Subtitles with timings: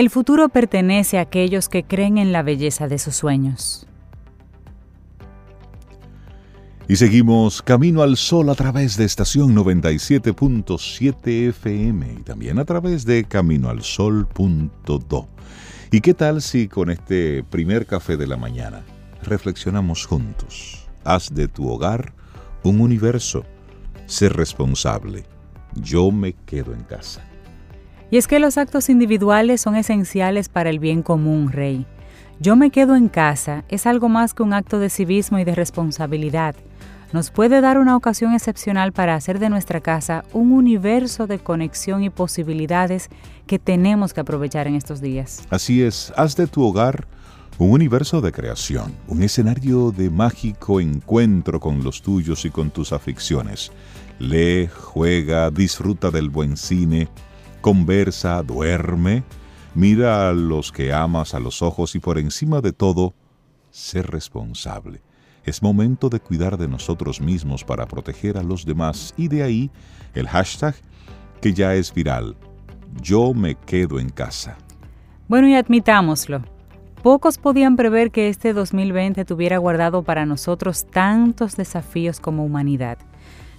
[0.00, 3.86] El futuro pertenece a aquellos que creen en la belleza de sus sueños.
[6.88, 13.04] Y seguimos camino al sol a través de estación 97.7 FM y también a través
[13.04, 15.28] de caminoalsol.do.
[15.90, 18.82] ¿Y qué tal si con este primer café de la mañana
[19.22, 20.88] reflexionamos juntos?
[21.04, 22.14] Haz de tu hogar
[22.62, 23.44] un universo.
[24.06, 25.24] Ser responsable.
[25.74, 27.29] Yo me quedo en casa.
[28.10, 31.86] Y es que los actos individuales son esenciales para el bien común, Rey.
[32.40, 35.54] Yo me quedo en casa es algo más que un acto de civismo y de
[35.54, 36.56] responsabilidad
[37.12, 42.04] nos puede dar una ocasión excepcional para hacer de nuestra casa un universo de conexión
[42.04, 43.08] y posibilidades
[43.46, 45.42] que tenemos que aprovechar en estos días.
[45.50, 47.08] Así es, haz de tu hogar
[47.58, 52.92] un universo de creación, un escenario de mágico encuentro con los tuyos y con tus
[52.92, 53.72] aficiones.
[54.18, 57.08] Lee, juega, disfruta del buen cine,
[57.60, 59.24] conversa, duerme,
[59.74, 63.14] mira a los que amas a los ojos y por encima de todo,
[63.70, 65.00] sé responsable.
[65.44, 69.70] Es momento de cuidar de nosotros mismos para proteger a los demás y de ahí
[70.14, 70.74] el hashtag
[71.40, 72.36] que ya es viral.
[73.00, 74.58] Yo me quedo en casa.
[75.28, 76.42] Bueno, y admitámoslo.
[77.02, 82.98] Pocos podían prever que este 2020 tuviera guardado para nosotros tantos desafíos como humanidad.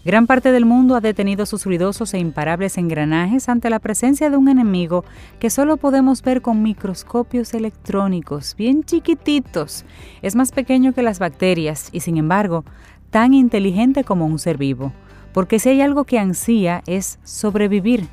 [0.03, 4.37] Gran parte del mundo ha detenido sus ruidosos e imparables engranajes ante la presencia de
[4.37, 5.05] un enemigo
[5.39, 9.85] que solo podemos ver con microscopios electrónicos, bien chiquititos.
[10.23, 12.65] Es más pequeño que las bacterias y sin embargo
[13.11, 14.91] tan inteligente como un ser vivo.
[15.33, 18.07] Porque si hay algo que ansía es sobrevivir,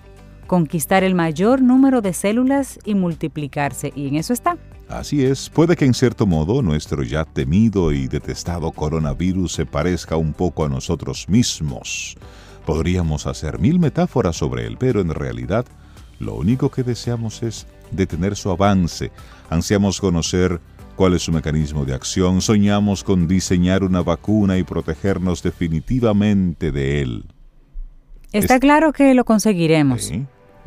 [0.46, 3.92] conquistar el mayor número de células y multiplicarse.
[3.96, 4.58] Y en eso está.
[4.88, 10.16] Así es, puede que en cierto modo nuestro ya temido y detestado coronavirus se parezca
[10.16, 12.16] un poco a nosotros mismos.
[12.64, 15.66] Podríamos hacer mil metáforas sobre él, pero en realidad
[16.20, 19.10] lo único que deseamos es detener su avance,
[19.50, 20.58] ansiamos conocer
[20.96, 27.02] cuál es su mecanismo de acción, soñamos con diseñar una vacuna y protegernos definitivamente de
[27.02, 27.24] él.
[28.32, 30.10] Está claro que lo conseguiremos.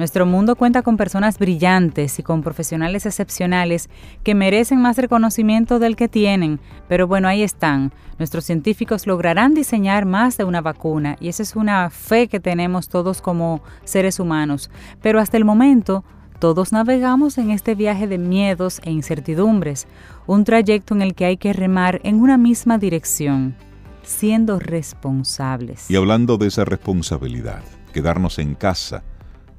[0.01, 3.87] Nuestro mundo cuenta con personas brillantes y con profesionales excepcionales
[4.23, 7.93] que merecen más reconocimiento del que tienen, pero bueno, ahí están.
[8.17, 12.89] Nuestros científicos lograrán diseñar más de una vacuna y esa es una fe que tenemos
[12.89, 14.71] todos como seres humanos.
[15.03, 16.03] Pero hasta el momento,
[16.39, 19.85] todos navegamos en este viaje de miedos e incertidumbres,
[20.25, 23.55] un trayecto en el que hay que remar en una misma dirección,
[24.01, 25.91] siendo responsables.
[25.91, 27.61] Y hablando de esa responsabilidad,
[27.93, 29.03] quedarnos en casa,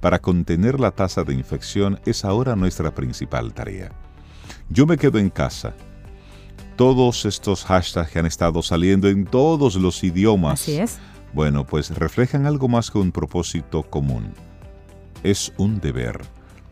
[0.02, 3.92] para contener la tasa de infección es ahora nuestra principal tarea.
[4.68, 5.74] Yo me quedo en casa.
[6.74, 10.60] Todos estos hashtags que han estado saliendo en todos los idiomas.
[10.60, 10.98] Así es.
[11.32, 14.34] Bueno, pues reflejan algo más que un propósito común.
[15.22, 16.20] Es un deber.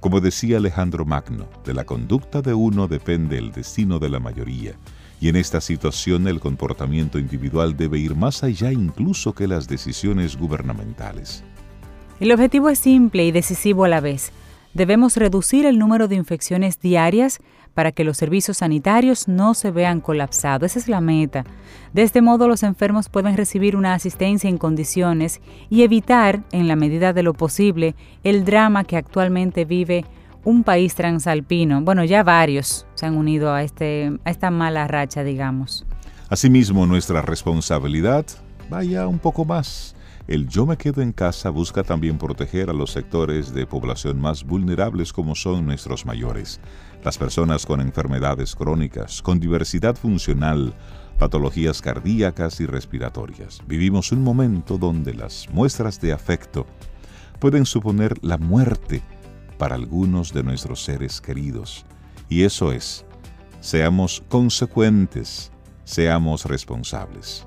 [0.01, 4.73] Como decía Alejandro Magno, de la conducta de uno depende el destino de la mayoría.
[5.21, 10.37] Y en esta situación el comportamiento individual debe ir más allá incluso que las decisiones
[10.37, 11.45] gubernamentales.
[12.21, 14.31] El objetivo es simple y decisivo a la vez.
[14.75, 17.41] Debemos reducir el número de infecciones diarias
[17.73, 20.73] para que los servicios sanitarios no se vean colapsados.
[20.73, 21.47] Esa es la meta.
[21.95, 26.77] De este modo los enfermos pueden recibir una asistencia en condiciones y evitar, en la
[26.77, 30.05] medida de lo posible, el drama que actualmente vive
[30.45, 31.81] un país transalpino.
[31.81, 35.87] Bueno, ya varios se han unido a, este, a esta mala racha, digamos.
[36.29, 38.27] Asimismo, nuestra responsabilidad
[38.69, 42.93] vaya un poco más el yo me quedo en casa busca también proteger a los
[42.93, 46.61] sectores de población más vulnerables como son nuestros mayores,
[47.03, 50.75] las personas con enfermedades crónicas, con diversidad funcional,
[51.19, 53.61] patologías cardíacas y respiratorias.
[53.67, 56.67] Vivimos un momento donde las muestras de afecto
[57.39, 59.03] pueden suponer la muerte
[59.59, 61.85] para algunos de nuestros seres queridos.
[62.29, 63.05] Y eso es,
[63.61, 65.51] seamos consecuentes,
[65.85, 67.47] seamos responsables.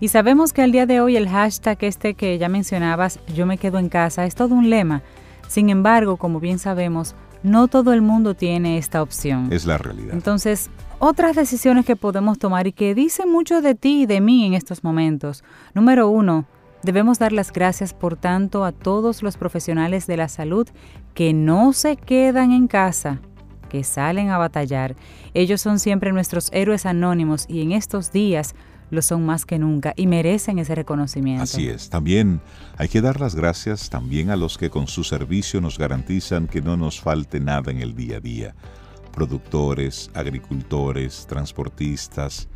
[0.00, 3.58] Y sabemos que al día de hoy el hashtag este que ya mencionabas, yo me
[3.58, 5.02] quedo en casa, es todo un lema.
[5.48, 9.52] Sin embargo, como bien sabemos, no todo el mundo tiene esta opción.
[9.52, 10.14] Es la realidad.
[10.14, 14.46] Entonces, otras decisiones que podemos tomar y que dicen mucho de ti y de mí
[14.46, 15.42] en estos momentos.
[15.74, 16.44] Número uno,
[16.84, 20.68] debemos dar las gracias por tanto a todos los profesionales de la salud
[21.14, 23.20] que no se quedan en casa,
[23.68, 24.94] que salen a batallar.
[25.34, 28.54] Ellos son siempre nuestros héroes anónimos y en estos días
[28.90, 31.42] lo son más que nunca y merecen ese reconocimiento.
[31.42, 31.90] Así es.
[31.90, 32.40] También
[32.76, 36.62] hay que dar las gracias también a los que con su servicio nos garantizan que
[36.62, 38.54] no nos falte nada en el día a día.
[39.12, 42.48] Productores, agricultores, transportistas,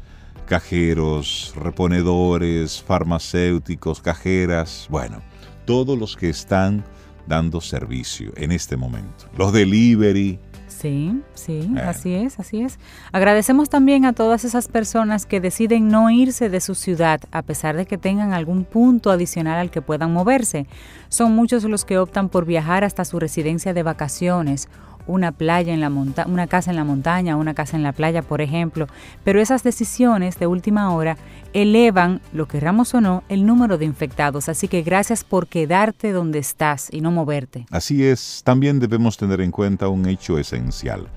[0.46, 5.22] cajeros, reponedores, farmacéuticos, cajeras, bueno,
[5.64, 6.84] todos los que están
[7.26, 9.26] dando servicio en este momento.
[9.36, 10.38] Los delivery,
[10.82, 11.80] Sí, sí, eh.
[11.80, 12.80] así es, así es.
[13.12, 17.76] Agradecemos también a todas esas personas que deciden no irse de su ciudad a pesar
[17.76, 20.66] de que tengan algún punto adicional al que puedan moverse.
[21.08, 24.68] Son muchos los que optan por viajar hasta su residencia de vacaciones
[25.06, 28.22] una playa en la monta una casa en la montaña, una casa en la playa,
[28.22, 28.86] por ejemplo,
[29.24, 31.16] pero esas decisiones de última hora
[31.52, 36.38] elevan, lo querramos o no, el número de infectados, así que gracias por quedarte donde
[36.38, 37.66] estás y no moverte.
[37.70, 41.08] Así es, también debemos tener en cuenta un hecho esencial.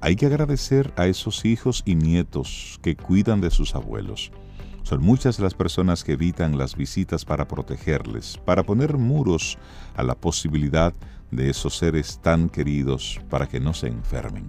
[0.00, 4.32] Hay que agradecer a esos hijos y nietos que cuidan de sus abuelos.
[4.82, 9.58] Son muchas las personas que evitan las visitas para protegerles, para poner muros
[9.94, 10.94] a la posibilidad
[11.30, 14.48] de esos seres tan queridos para que no se enfermen.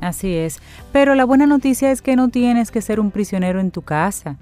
[0.00, 0.60] Así es,
[0.92, 4.36] pero la buena noticia es que no tienes que ser un prisionero en tu casa.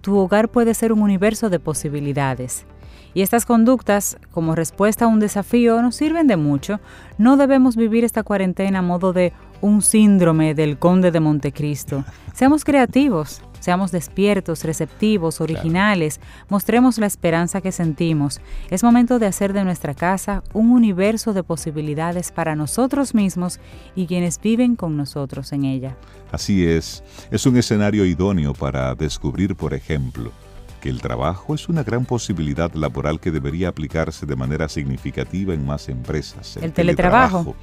[0.00, 2.66] Tu hogar puede ser un universo de posibilidades.
[3.14, 6.80] Y estas conductas, como respuesta a un desafío, nos sirven de mucho.
[7.18, 12.04] No debemos vivir esta cuarentena a modo de un síndrome del conde de Montecristo.
[12.32, 16.18] Seamos creativos, Seamos despiertos, receptivos, originales,
[16.48, 18.40] mostremos la esperanza que sentimos.
[18.70, 23.60] Es momento de hacer de nuestra casa un universo de posibilidades para nosotros mismos
[23.94, 25.96] y quienes viven con nosotros en ella.
[26.32, 30.32] Así es, es un escenario idóneo para descubrir, por ejemplo,
[30.80, 35.64] que el trabajo es una gran posibilidad laboral que debería aplicarse de manera significativa en
[35.64, 36.56] más empresas.
[36.56, 37.54] El, teletrabajo.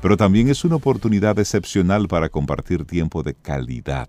[0.00, 4.08] Pero también es una oportunidad excepcional para compartir tiempo de calidad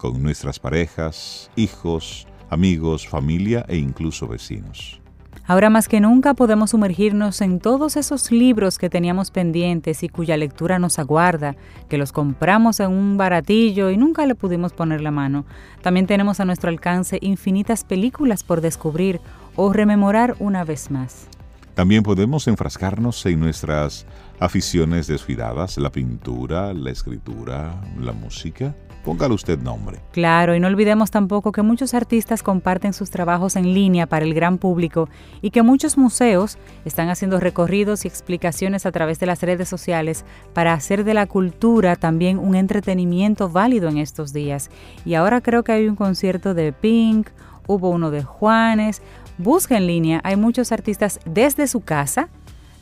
[0.00, 4.98] con nuestras parejas, hijos, amigos, familia e incluso vecinos.
[5.46, 10.38] Ahora más que nunca podemos sumergirnos en todos esos libros que teníamos pendientes y cuya
[10.38, 11.54] lectura nos aguarda,
[11.90, 15.44] que los compramos en un baratillo y nunca le pudimos poner la mano.
[15.82, 19.20] También tenemos a nuestro alcance infinitas películas por descubrir
[19.54, 21.26] o rememorar una vez más.
[21.74, 24.06] También podemos enfrascarnos en nuestras
[24.38, 28.74] aficiones descuidadas, la pintura, la escritura, la música,
[29.04, 29.98] Póngale usted nombre.
[30.12, 34.34] Claro, y no olvidemos tampoco que muchos artistas comparten sus trabajos en línea para el
[34.34, 35.08] gran público
[35.40, 40.24] y que muchos museos están haciendo recorridos y explicaciones a través de las redes sociales
[40.52, 44.70] para hacer de la cultura también un entretenimiento válido en estos días.
[45.06, 47.28] Y ahora creo que hay un concierto de Pink,
[47.66, 49.00] hubo uno de Juanes.
[49.38, 52.28] Busca en línea, hay muchos artistas desde su casa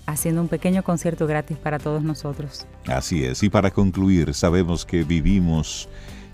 [0.09, 2.67] haciendo un pequeño concierto gratis para todos nosotros.
[2.87, 5.87] Así es, y para concluir, sabemos que vivimos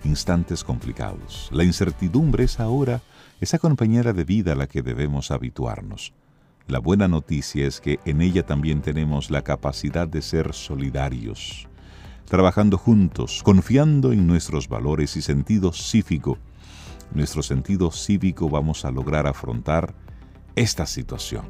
[0.05, 1.49] instantes complicados.
[1.51, 3.03] La incertidumbre es ahora
[3.41, 6.13] esa compañera de vida a la que debemos habituarnos.
[6.69, 11.67] La buena noticia es que en ella también tenemos la capacidad de ser solidarios,
[12.27, 16.39] trabajando juntos, confiando en nuestros valores y sentido cívico.
[17.13, 19.95] Nuestro sentido cívico vamos a lograr afrontar
[20.55, 21.45] esta situación.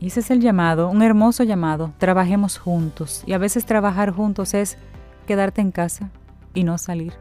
[0.00, 1.92] Y ese es el llamado, un hermoso llamado.
[1.98, 3.22] Trabajemos juntos.
[3.26, 4.78] Y a veces trabajar juntos es
[5.26, 6.10] quedarte en casa
[6.54, 7.12] y no salir.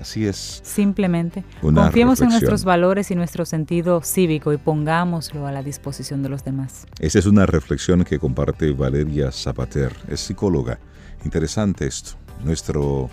[0.00, 0.60] Así es.
[0.64, 1.44] Simplemente.
[1.60, 6.44] Confiemos en nuestros valores y nuestro sentido cívico y pongámoslo a la disposición de los
[6.44, 6.86] demás.
[6.98, 9.94] Esa es una reflexión que comparte Valeria Zapater.
[10.08, 10.80] Es psicóloga.
[11.24, 12.14] Interesante esto.
[12.42, 13.08] Nuestro,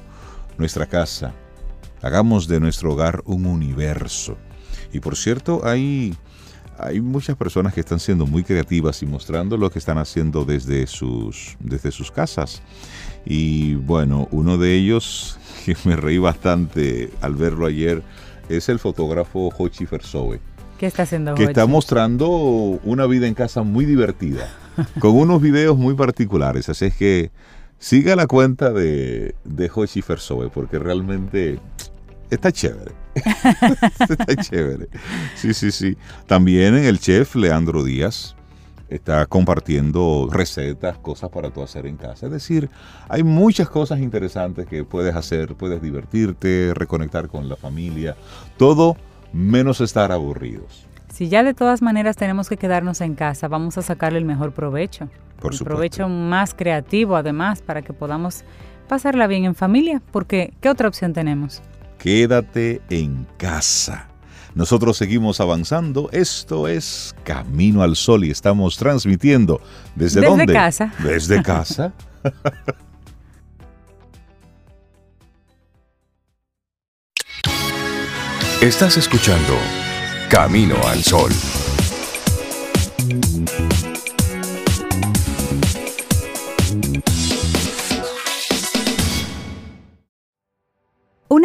[0.57, 1.31] nuestra casa.
[2.01, 4.35] Hagamos de nuestro hogar un universo.
[4.91, 6.18] Y por cierto, hay
[6.81, 10.88] hay muchas personas que están siendo muy creativas y mostrando lo que están haciendo desde
[10.88, 12.62] sus, desde sus casas.
[13.26, 18.02] Y bueno, uno de ellos que me reí bastante al verlo ayer
[18.50, 20.40] es el fotógrafo Hochi Fersoe.
[20.78, 24.50] ¿Qué está haciendo Que está mostrando una vida en casa muy divertida,
[25.00, 26.69] con unos videos muy particulares.
[26.69, 27.31] Así es que
[27.78, 31.59] siga la cuenta de, de Hochi Fersoe, porque realmente
[32.31, 33.00] está chévere.
[33.99, 34.87] está chévere.
[35.35, 35.97] Sí, sí, sí.
[36.27, 38.35] También el chef Leandro Díaz
[38.91, 42.25] está compartiendo recetas, cosas para tú hacer en casa.
[42.25, 42.69] Es decir,
[43.07, 48.15] hay muchas cosas interesantes que puedes hacer, puedes divertirte, reconectar con la familia,
[48.57, 48.97] todo
[49.31, 50.85] menos estar aburridos.
[51.11, 54.53] Si ya de todas maneras tenemos que quedarnos en casa, vamos a sacarle el mejor
[54.53, 55.09] provecho.
[55.39, 58.44] Por el provecho más creativo además para que podamos
[58.87, 61.61] pasarla bien en familia, porque ¿qué otra opción tenemos?
[62.01, 64.07] Quédate en casa.
[64.55, 66.09] Nosotros seguimos avanzando.
[66.11, 69.61] Esto es Camino al Sol y estamos transmitiendo
[69.95, 70.91] desde, desde casa.
[70.99, 71.93] Desde casa.
[78.61, 79.57] Estás escuchando
[80.29, 81.31] Camino al Sol.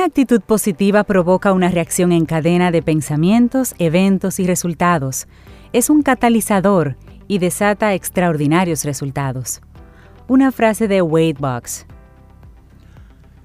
[0.06, 5.26] Actitud positiva provoca una reacción en cadena de pensamientos, eventos y resultados.
[5.72, 6.96] Es un catalizador
[7.28, 9.60] y desata extraordinarios resultados.
[10.28, 11.86] Una frase de Wade Box.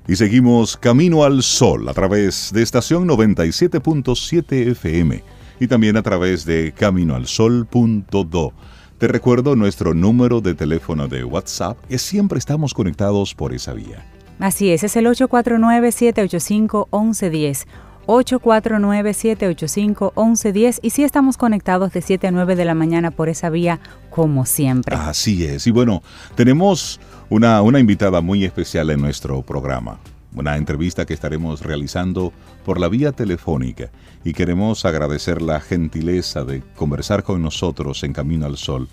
[0.08, 5.24] Y seguimos Camino al Sol a través de estación 97.7 FM
[5.60, 8.54] y también a través de caminoalsol.do.
[8.98, 14.06] Te recuerdo nuestro número de teléfono de WhatsApp, que siempre estamos conectados por esa vía.
[14.40, 17.66] Así es, es el 849-785-1110.
[18.08, 23.80] 849-785-1110 y sí estamos conectados de 7 a 9 de la mañana por esa vía
[24.10, 24.96] como siempre.
[24.96, 25.68] Así es.
[25.68, 26.02] Y bueno,
[26.36, 30.00] tenemos una, una invitada muy especial en nuestro programa.
[30.34, 32.34] Una entrevista que estaremos realizando
[32.66, 33.92] por la vía telefónica
[34.24, 38.88] y queremos agradecer la gentileza de conversar con nosotros en Camino al Sol.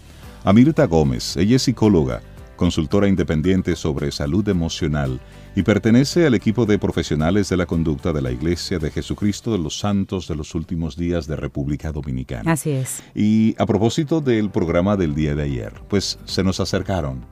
[0.44, 2.22] A Mirta Gómez, ella es psicóloga,
[2.58, 5.18] consultora independiente sobre salud emocional
[5.56, 9.58] y pertenece al equipo de profesionales de la conducta de la Iglesia de Jesucristo de
[9.58, 12.52] los Santos de los Últimos Días de República Dominicana.
[12.52, 13.02] Así es.
[13.14, 17.24] Y a propósito del programa del día de ayer, pues se nos acercaron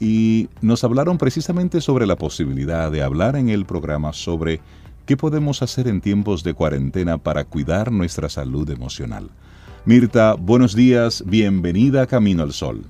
[0.00, 4.60] y nos hablaron precisamente sobre la posibilidad de hablar en el programa sobre
[5.06, 9.30] qué podemos hacer en tiempos de cuarentena para cuidar nuestra salud emocional.
[9.84, 12.84] Mirta, buenos días, bienvenida a Camino al Sol.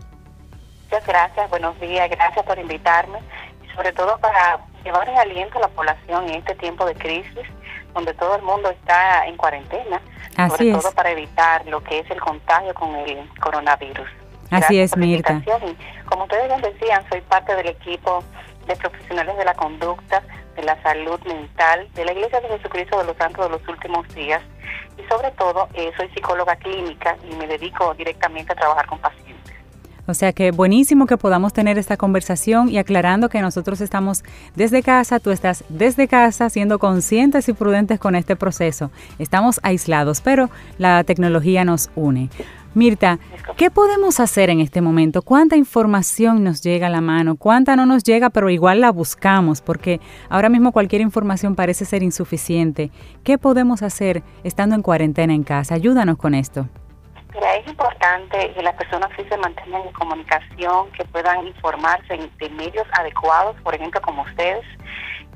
[0.93, 3.19] Muchas gracias, buenos días, gracias por invitarme
[3.65, 7.49] y sobre todo para llevar en aliento a la población en este tiempo de crisis
[7.95, 10.03] donde todo el mundo está en cuarentena,
[10.51, 14.07] sobre todo para evitar lo que es el contagio con el coronavirus.
[14.51, 15.41] Así es, Mirta.
[16.05, 18.23] como ustedes bien decían, soy parte del equipo
[18.67, 20.23] de profesionales de la conducta,
[20.57, 24.07] de la salud mental, de la Iglesia de Jesucristo de los Santos de los Últimos
[24.15, 24.43] Días
[24.99, 29.42] y sobre todo eh, soy psicóloga clínica y me dedico directamente a trabajar con pacientes.
[30.07, 34.25] O sea que buenísimo que podamos tener esta conversación y aclarando que nosotros estamos
[34.57, 38.91] desde casa, tú estás desde casa, siendo conscientes y prudentes con este proceso.
[39.19, 42.31] Estamos aislados, pero la tecnología nos une.
[42.75, 43.19] Mirta,
[43.59, 45.21] ¿qué podemos hacer en este momento?
[45.21, 47.37] ¿Cuánta información nos llega a la mano?
[47.37, 49.61] ¿Cuánta no nos llega, pero igual la buscamos?
[49.61, 52.91] Porque ahora mismo cualquier información parece ser insuficiente.
[53.25, 55.75] ¿Qué podemos hacer estando en cuarentena en casa?
[55.75, 56.67] Ayúdanos con esto.
[57.35, 62.31] Mira, es importante que las personas sí se mantengan en comunicación, que puedan informarse en,
[62.39, 64.65] de medios adecuados, por ejemplo, como ustedes,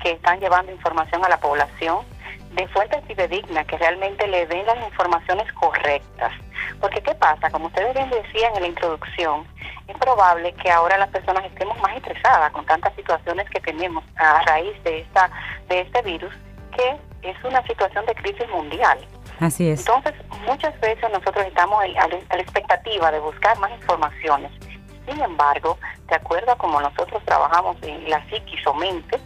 [0.03, 2.05] que están llevando información a la población
[2.53, 6.33] de fuentes fidedignas, que realmente le den las informaciones correctas
[6.81, 7.51] porque ¿qué pasa?
[7.51, 9.47] Como ustedes bien decían en la introducción,
[9.89, 14.43] es probable que ahora las personas estemos más estresadas con tantas situaciones que tenemos a
[14.43, 15.31] raíz de esta
[15.69, 16.33] de este virus,
[16.77, 18.99] que es una situación de crisis mundial.
[19.41, 19.81] Así es.
[19.81, 20.15] Entonces,
[20.47, 24.51] muchas veces nosotros estamos a la expectativa de buscar más informaciones.
[25.07, 25.79] Sin embargo,
[26.09, 29.19] de acuerdo a como nosotros trabajamos en la psiquis o mente,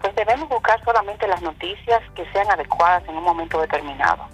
[0.00, 4.26] pues debemos buscar solamente las noticias que sean adecuadas en un momento determinado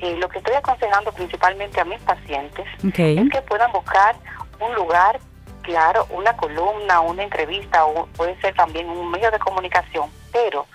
[0.00, 4.16] lo que estoy aconsejando principalmente a mis pacientes es que puedan buscar
[4.60, 5.18] un lugar
[5.62, 10.66] claro, una columna, una entrevista o puede ser también un medio de comunicación, pero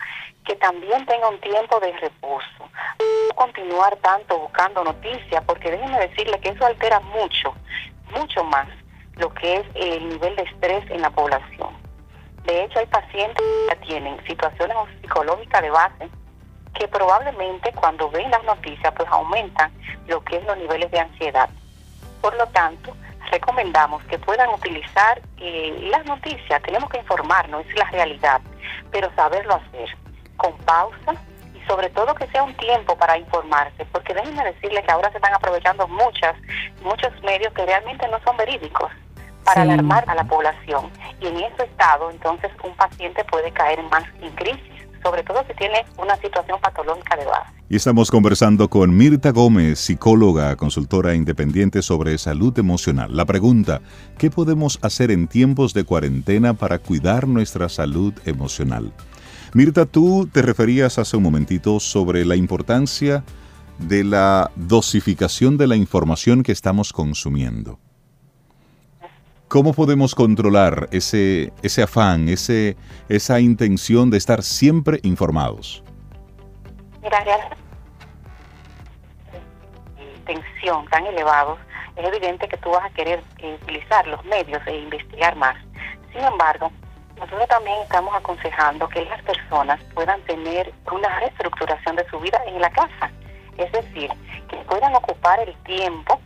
[0.45, 2.69] que también tenga un tiempo de reposo.
[3.29, 7.53] No continuar tanto buscando noticias, porque déjenme decirle que eso altera mucho,
[8.11, 8.67] mucho más
[9.15, 11.69] lo que es el nivel de estrés en la población.
[12.45, 16.09] De hecho, hay pacientes que tienen situaciones psicológicas de base
[16.73, 19.71] que probablemente cuando ven las noticias pues aumentan
[20.07, 21.49] lo que es los niveles de ansiedad.
[22.19, 22.95] Por lo tanto,
[23.31, 28.41] recomendamos que puedan utilizar eh, las noticias, tenemos que informarnos, es la realidad,
[28.91, 29.95] pero saberlo hacer
[30.37, 31.13] con pausa
[31.53, 35.17] y sobre todo que sea un tiempo para informarse, porque déjenme decirles que ahora se
[35.17, 36.35] están aprovechando muchas,
[36.83, 38.91] muchos medios que realmente no son verídicos
[39.43, 44.03] para alarmar a la población y en ese estado entonces un paciente puede caer más
[44.21, 44.73] en crisis
[45.03, 47.51] sobre todo si tiene una situación patológica de base.
[47.69, 53.15] Y estamos conversando con Mirta Gómez, psicóloga, consultora independiente sobre salud emocional.
[53.15, 53.81] La pregunta,
[54.17, 58.93] ¿qué podemos hacer en tiempos de cuarentena para cuidar nuestra salud emocional?
[59.55, 63.23] Mirta, tú te referías hace un momentito sobre la importancia
[63.77, 67.77] de la dosificación de la información que estamos consumiendo.
[69.47, 72.75] ¿Cómo podemos controlar ese, ese afán, ese,
[73.09, 75.83] esa intención de estar siempre informados?
[77.03, 77.23] Mira,
[80.25, 81.59] tensión tan elevados,
[81.95, 83.21] es evidente que tú vas a querer
[83.61, 85.55] utilizar los medios e investigar más.
[86.11, 86.71] Sin embargo,
[87.23, 92.59] nosotros también estamos aconsejando que las personas puedan tener una reestructuración de su vida en
[92.59, 93.11] la casa.
[93.57, 94.11] Es decir,
[94.49, 96.19] que puedan ocupar el tiempo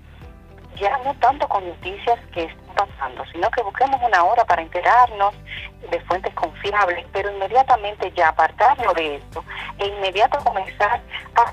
[0.79, 5.35] ya no tanto con noticias que están pasando, sino que busquemos una hora para enterarnos
[5.89, 9.43] de fuentes confiables, pero inmediatamente ya apartarnos de esto
[9.77, 10.99] e inmediato comenzar
[11.35, 11.51] a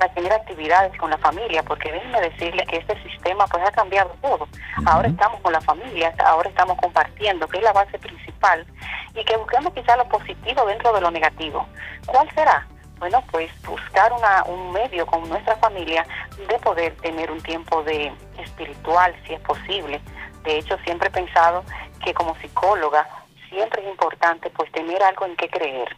[0.00, 4.14] a tener actividades con la familia, porque déjenme decirle que este sistema pues ha cambiado
[4.20, 4.48] todo.
[4.86, 8.66] Ahora estamos con la familia, ahora estamos compartiendo, que es la base principal,
[9.14, 11.66] y que busquemos quizá lo positivo dentro de lo negativo.
[12.06, 12.66] ¿Cuál será?
[12.98, 16.04] Bueno, pues buscar una, un medio con nuestra familia
[16.48, 20.00] de poder tener un tiempo de espiritual, si es posible.
[20.42, 21.64] De hecho, siempre he pensado
[22.04, 23.08] que como psicóloga
[23.48, 25.96] siempre es importante pues tener algo en qué creer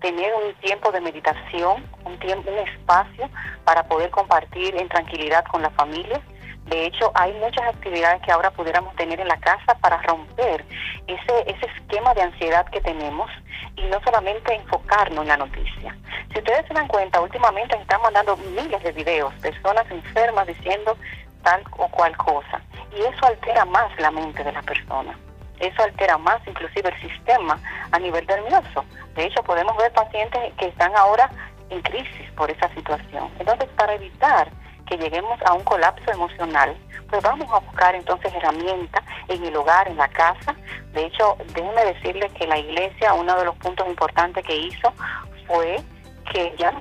[0.00, 3.28] tener un tiempo de meditación, un tiempo, un espacio
[3.64, 6.20] para poder compartir en tranquilidad con la familia.
[6.66, 10.64] De hecho, hay muchas actividades que ahora pudiéramos tener en la casa para romper
[11.06, 13.30] ese, ese esquema de ansiedad que tenemos
[13.76, 15.96] y no solamente enfocarnos en la noticia.
[16.32, 20.96] Si ustedes se dan cuenta, últimamente están mandando miles de videos, personas enfermas diciendo
[21.42, 22.60] tal o cual cosa.
[22.96, 25.16] Y eso altera más la mente de la persona.
[25.60, 27.58] Eso altera más inclusive el sistema
[27.92, 28.84] a nivel nervioso.
[29.14, 31.30] De hecho, podemos ver pacientes que están ahora
[31.68, 33.30] en crisis por esa situación.
[33.38, 34.50] Entonces, para evitar
[34.86, 36.76] que lleguemos a un colapso emocional,
[37.08, 40.54] pues vamos a buscar entonces herramientas en el hogar, en la casa.
[40.92, 44.92] De hecho, déjenme decirles que la iglesia, uno de los puntos importantes que hizo
[45.46, 45.76] fue
[46.32, 46.72] que ya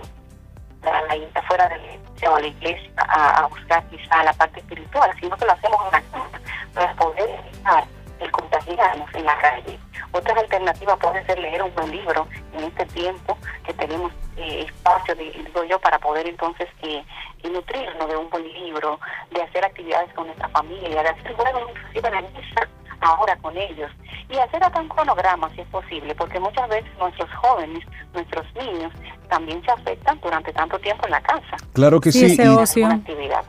[0.81, 5.11] la iglesia fuera de la iglesia o la iglesia a, buscar quizá la parte espiritual,
[5.19, 6.39] sino que lo hacemos en la casa
[6.73, 7.83] para poder evitar
[8.19, 9.79] el contagiarnos en la calle.
[10.11, 15.15] Otras alternativas pueden ser leer un buen libro en este tiempo que tenemos eh, espacio,
[15.15, 17.03] digo yo, para poder entonces eh,
[17.43, 18.99] nutrirnos de un buen libro,
[19.31, 22.69] de hacer actividades con nuestra familia, de hacer juegos inclusive la mesa
[23.01, 23.89] ahora con ellos
[24.29, 27.83] y hacer hasta un cronograma si es posible, porque muchas veces nuestros jóvenes,
[28.13, 28.91] nuestros niños
[29.29, 31.57] también se afectan durante tanto tiempo en la casa.
[31.73, 32.37] Claro que sí,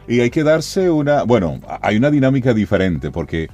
[0.07, 3.49] y, y hay que darse una, bueno, hay una dinámica diferente porque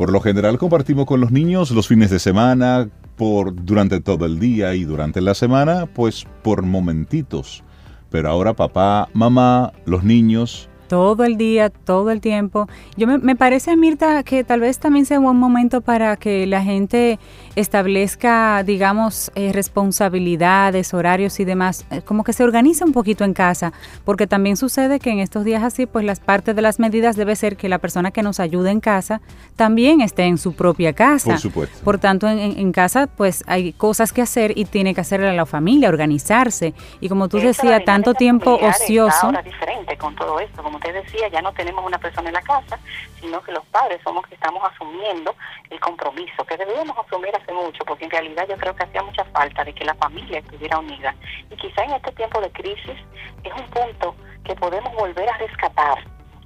[0.00, 4.40] por lo general compartimos con los niños los fines de semana, por durante todo el
[4.40, 7.62] día y durante la semana, pues por momentitos.
[8.08, 12.68] Pero ahora papá, mamá, los niños todo el día, todo el tiempo.
[12.96, 16.48] Yo me, me, parece, Mirta, que tal vez también sea un buen momento para que
[16.48, 17.20] la gente
[17.54, 23.34] establezca, digamos, eh, responsabilidades, horarios y demás, eh, como que se organice un poquito en
[23.34, 23.72] casa,
[24.04, 27.36] porque también sucede que en estos días así, pues las partes de las medidas debe
[27.36, 29.20] ser que la persona que nos ayude en casa
[29.54, 31.30] también esté en su propia casa.
[31.30, 31.84] Por supuesto.
[31.84, 35.34] Por tanto, en, en casa, pues hay cosas que hacer y tiene que hacerle a
[35.34, 36.74] la familia, organizarse.
[37.00, 39.26] Y como tú decías, tanto tiempo ocioso.
[39.26, 42.42] Ahora diferente con todo esto, como usted decía, ya no tenemos una persona en la
[42.42, 42.78] casa,
[43.20, 45.34] sino que los padres somos que estamos asumiendo
[45.68, 49.24] el compromiso, que debíamos asumir hace mucho, porque en realidad yo creo que hacía mucha
[49.26, 51.14] falta de que la familia estuviera unida.
[51.50, 52.96] Y quizá en este tiempo de crisis
[53.44, 54.14] es un punto
[54.44, 55.98] que podemos volver a rescatar,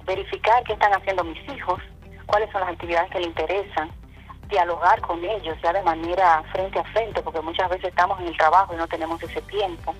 [0.05, 1.81] verificar qué están haciendo mis hijos,
[2.25, 3.89] cuáles son las actividades que les interesan,
[4.49, 8.37] dialogar con ellos ya de manera frente a frente, porque muchas veces estamos en el
[8.37, 9.95] trabajo y no tenemos ese tiempo.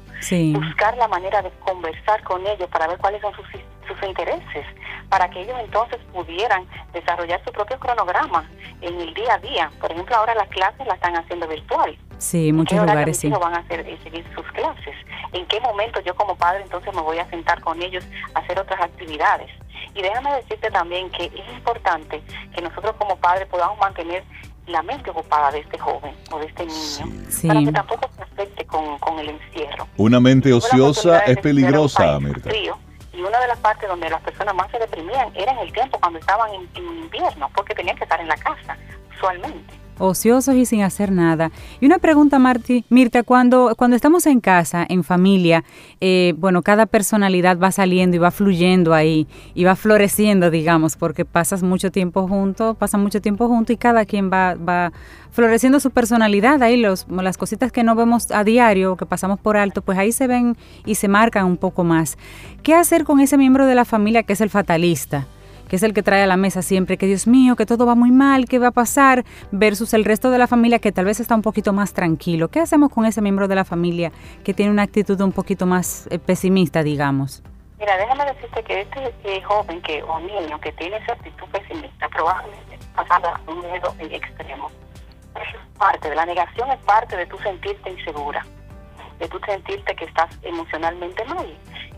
[0.54, 3.48] Buscar la manera de conversar con ellos para ver cuáles son sus,
[3.88, 4.66] sus intereses,
[5.10, 8.50] para que ellos entonces pudieran desarrollar su propio cronograma
[8.82, 9.72] en el día a día.
[9.80, 11.98] Por ejemplo, ahora las clases las están haciendo virtual.
[12.18, 13.30] Sí, muchos lugares sí.
[13.30, 14.96] van a hacer, eh, seguir sus clases?
[15.34, 18.60] ¿En qué momento yo como padre entonces me voy a sentar con ellos a hacer
[18.60, 19.50] otras actividades?
[19.94, 22.22] Y déjame decirte también que es importante
[22.54, 24.24] que nosotros como padres podamos mantener
[24.68, 28.66] la mente ocupada de este joven o de este niño para que tampoco se afecte
[28.66, 29.88] con, con el encierro.
[29.98, 32.50] Una mente ociosa es peligrosa, Mirta.
[33.16, 36.00] Y una de las partes donde las personas más se deprimían era en el tiempo
[36.00, 38.78] cuando estaban en, invierno, porque tenían que estar en la casa
[39.16, 41.52] usualmente ociosos y sin hacer nada.
[41.80, 45.64] Y una pregunta, Marti, Mirta, cuando, cuando estamos en casa, en familia,
[46.02, 51.26] eh, bueno, cada personalidad va saliendo y va fluyendo ahí y va floreciendo, digamos, porque
[51.26, 54.92] pasas mucho tiempo juntos, pasa mucho tiempo juntos y cada quien va, va
[55.32, 59.58] floreciendo su personalidad ahí, los, las cositas que no vemos a diario, que pasamos por
[59.58, 60.56] alto, pues ahí se ven
[60.86, 62.18] y se marcan un poco más.
[62.64, 65.28] ¿Qué hacer con ese miembro de la familia que es el fatalista?
[65.68, 67.96] Que es el que trae a la mesa siempre que Dios mío, que todo va
[67.96, 69.24] muy mal, ¿qué va a pasar?
[69.52, 72.50] Versus el resto de la familia que tal vez está un poquito más tranquilo.
[72.50, 74.12] ¿Qué hacemos con ese miembro de la familia
[74.44, 77.44] que tiene una actitud un poquito más eh, pesimista, digamos?
[77.80, 82.08] Mira, déjame decirte que este eh, joven que o niño que tiene esa actitud pesimista
[82.10, 84.72] probablemente pasando a un miedo extremo.
[85.36, 88.46] Es parte de la negación, es parte de tu sentirte insegura,
[89.20, 91.46] de tu sentirte que estás emocionalmente mal.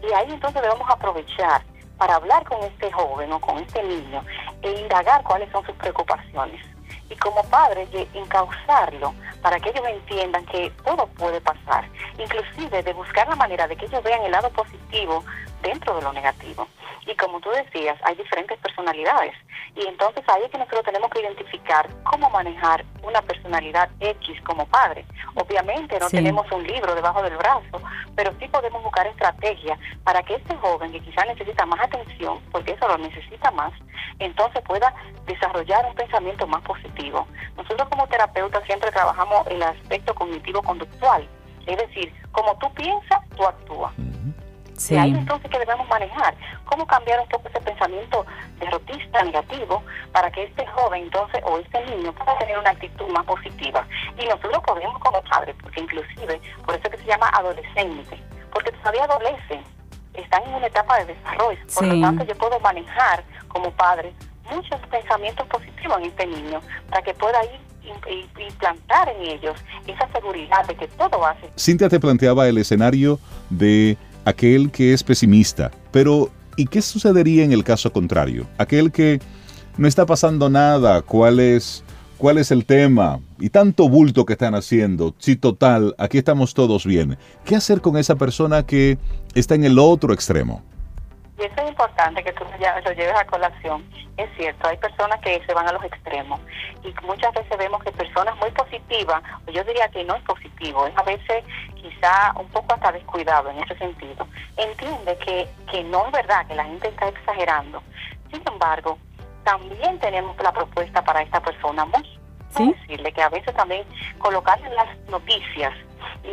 [0.01, 1.61] Y ahí entonces debemos aprovechar
[1.97, 4.23] para hablar con este joven o con este niño
[4.61, 6.63] e indagar cuáles son sus preocupaciones.
[7.09, 13.27] Y como padre, encauzarlo para que ellos entiendan que todo puede pasar, inclusive de buscar
[13.29, 15.23] la manera de que ellos vean el lado positivo
[15.61, 16.67] dentro de lo negativo.
[17.05, 19.33] Y como tú decías, hay diferentes personalidades.
[19.75, 24.65] Y entonces ahí es que nosotros tenemos que identificar cómo manejar una personalidad X como
[24.65, 25.05] padre.
[25.35, 27.81] Obviamente no tenemos un libro debajo del brazo,
[28.15, 32.71] pero sí podemos buscar estrategias para que este joven que quizás necesita más atención, porque
[32.71, 33.71] eso lo necesita más,
[34.19, 34.93] entonces pueda
[35.25, 37.27] desarrollar un pensamiento más positivo.
[37.55, 41.27] Nosotros como terapeutas siempre trabajamos el aspecto cognitivo-conductual,
[41.67, 43.86] es decir, como tú piensas, tú actúas.
[44.77, 44.93] Sí.
[44.93, 46.35] Y ahí entonces que debemos manejar,
[46.65, 48.25] cómo cambiar un poco ese pensamiento
[48.59, 53.25] derrotista, negativo, para que este joven entonces o este niño pueda tener una actitud más
[53.25, 53.85] positiva.
[54.17, 58.21] Y nosotros podemos como padres, porque inclusive, por eso que se llama adolescente,
[58.53, 59.63] porque todavía adolescen,
[60.13, 64.13] están en una etapa de desarrollo, por lo tanto yo puedo manejar como padre
[64.49, 66.59] muchos pensamientos positivos en este niño,
[66.89, 67.67] para que pueda ir
[68.37, 71.49] implantar en ellos esa seguridad de que todo va a ser.
[71.57, 75.71] Cintia te planteaba el escenario de aquel que es pesimista.
[75.91, 78.45] Pero, ¿y qué sucedería en el caso contrario?
[78.57, 79.21] Aquel que
[79.77, 81.81] no está pasando nada, ¿cuál es,
[82.17, 83.21] cuál es el tema?
[83.39, 85.15] Y tanto bulto que están haciendo.
[85.17, 87.17] Si total, aquí estamos todos bien.
[87.45, 88.97] ¿Qué hacer con esa persona que
[89.33, 90.61] está en el otro extremo?
[91.37, 93.87] Y eso es importante que tú lo lleves a colación.
[94.17, 96.39] Es cierto, hay personas que se van a los extremos
[96.83, 100.87] y muchas veces vemos que personas muy positivas, o yo diría que no es positivo,
[100.87, 101.43] es a veces
[101.75, 104.27] quizá un poco hasta descuidado en ese sentido.
[104.57, 107.83] Entiende que, que no es verdad, que la gente está exagerando.
[108.31, 108.97] Sin embargo,
[109.43, 111.85] también tenemos la propuesta para esta persona.
[111.85, 112.19] Vamos
[112.49, 112.73] ¿Sí?
[112.81, 113.85] decirle que a veces también
[114.17, 115.73] colocarle las noticias
[116.23, 116.31] y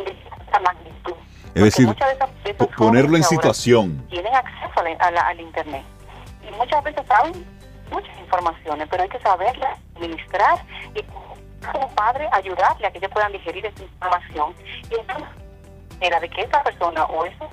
[0.49, 1.13] esa magnitud
[1.55, 1.95] es decir,
[2.77, 4.05] ponerlo en situación.
[4.09, 5.83] Tienen acceso al Internet
[6.47, 7.33] y muchas veces saben
[7.89, 10.59] muchas informaciones, pero hay que saberlas administrar
[10.93, 11.01] y
[11.71, 14.53] como padre ayudarle a que ellos puedan digerir esa información
[14.91, 15.27] y entonces
[16.01, 17.49] era de que esa persona o eso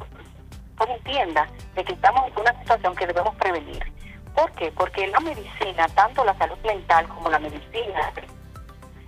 [0.76, 3.82] pues entienda de que estamos en una situación que debemos prevenir.
[4.34, 4.72] ¿Por qué?
[4.72, 8.12] Porque la medicina, tanto la salud mental como la medicina,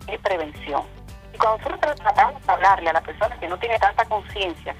[0.06, 0.82] es prevención.
[1.34, 4.74] Y cuando nosotros tratamos de hablarle a la persona que no tiene tanta conciencia,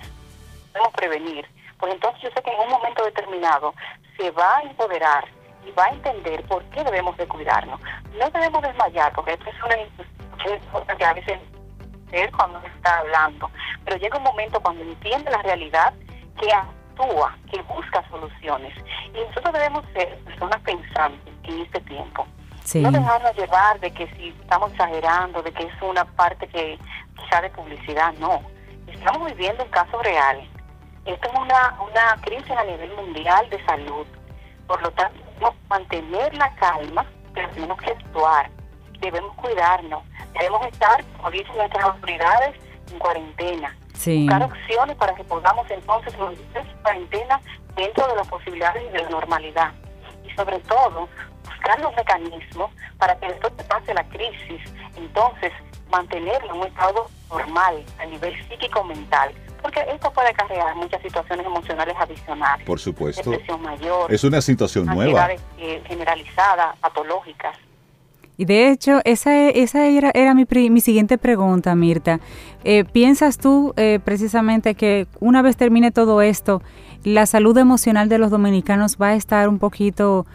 [0.72, 1.46] podemos prevenir,
[1.78, 3.74] pues entonces yo sé que en un momento determinado
[4.16, 5.24] se va a empoderar
[5.66, 7.80] y va a entender por qué debemos de cuidarnos.
[8.18, 11.40] No debemos desmayar, porque esto es una cosa que a veces
[12.12, 13.50] es cuando está hablando,
[13.84, 15.92] pero llega un momento cuando entiende la realidad
[16.40, 18.72] que actúa, que busca soluciones.
[19.12, 22.26] Y nosotros debemos ser personas pensantes en este tiempo.
[22.74, 26.78] No dejarnos llevar de que si estamos exagerando, de que es una parte que
[27.16, 28.42] quizá de publicidad, no.
[28.86, 30.48] Estamos viviendo un caso real.
[31.04, 34.06] Esto es una, una crisis a nivel mundial de salud.
[34.66, 38.50] Por lo tanto, debemos mantener la calma, pero tenemos que actuar.
[39.00, 40.02] Debemos cuidarnos.
[40.32, 42.56] Debemos estar, como dicen nuestras autoridades,
[42.90, 43.76] en cuarentena.
[43.92, 47.40] Buscar opciones para que podamos entonces mantener cuarentena
[47.76, 49.72] dentro de las posibilidades de la normalidad.
[50.24, 51.08] Y sobre todo,
[51.64, 54.60] buscar los mecanismos para que después de pase la crisis,
[54.96, 55.52] entonces
[55.90, 59.32] mantenerlo en un estado normal a nivel psíquico-mental.
[59.62, 62.66] Porque esto puede acarrear muchas situaciones emocionales adicionales.
[62.66, 63.30] Por supuesto.
[63.30, 64.12] Depresión mayor.
[64.12, 65.30] Es una situación nueva.
[65.56, 67.56] Eh, generalizadas, patológicas.
[68.36, 72.20] Y de hecho, esa, esa era, era mi, mi siguiente pregunta, Mirta.
[72.64, 76.60] Eh, ¿Piensas tú eh, precisamente que una vez termine todo esto,
[77.04, 80.26] la salud emocional de los dominicanos va a estar un poquito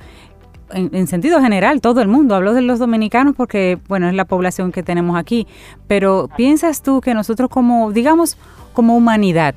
[0.71, 2.35] en, sentido general, todo el mundo.
[2.35, 5.47] Hablo de los dominicanos porque, bueno, es la población que tenemos aquí.
[5.87, 8.37] Pero ¿piensas tú que nosotros como, digamos,
[8.73, 9.55] como humanidad,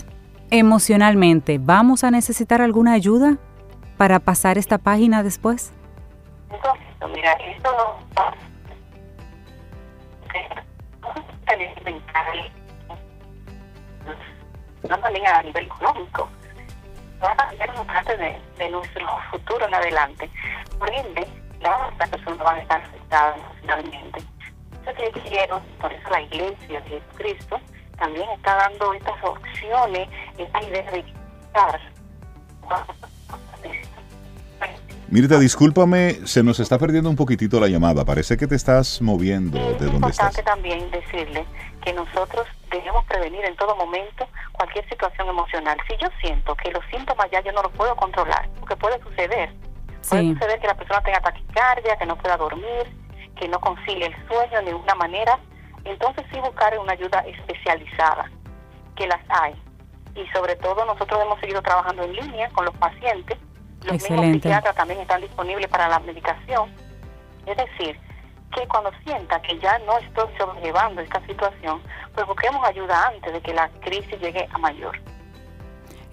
[0.51, 3.39] emocionalmente, vamos a necesitar alguna ayuda
[3.97, 5.73] para pasar esta página después?
[7.15, 7.69] Mira, esto
[14.89, 16.29] no también a nivel económico
[17.23, 20.29] va a ser una parte de, de, nuestro futuro en adelante.
[20.79, 21.27] Por ende,
[21.61, 24.23] las personas van a estar afectadas emocionalmente.
[24.85, 27.61] Que quiero, por eso la Iglesia de Jesucristo
[27.99, 31.81] también está dando estas opciones, esta idea de quitar.
[35.09, 38.05] Mirta, discúlpame, se nos está perdiendo un poquitito la llamada.
[38.05, 40.37] Parece que te estás moviendo de donde estás.
[40.37, 41.45] Es importante también decirle
[41.83, 45.77] que nosotros debemos prevenir en todo momento cualquier situación emocional.
[45.89, 49.53] Si yo siento que los síntomas ya yo no los puedo controlar, porque puede suceder.
[50.09, 52.97] Puede suceder que la persona tenga taquicardia, que no pueda dormir,
[53.37, 55.39] que no concilie el sueño de ninguna manera.
[55.85, 58.31] Entonces sí buscar una ayuda especializada,
[58.97, 59.55] que las hay.
[60.15, 63.39] Y sobre todo nosotros hemos seguido trabajando en línea con los pacientes.
[63.85, 66.73] Los mismos psiquiatras también están disponibles para la medicación.
[67.47, 67.99] Es decir,
[68.55, 71.81] que cuando sienta que ya no estoy sobrellevando esta situación,
[72.15, 74.99] pues busquemos ayuda antes de que la crisis llegue a mayor.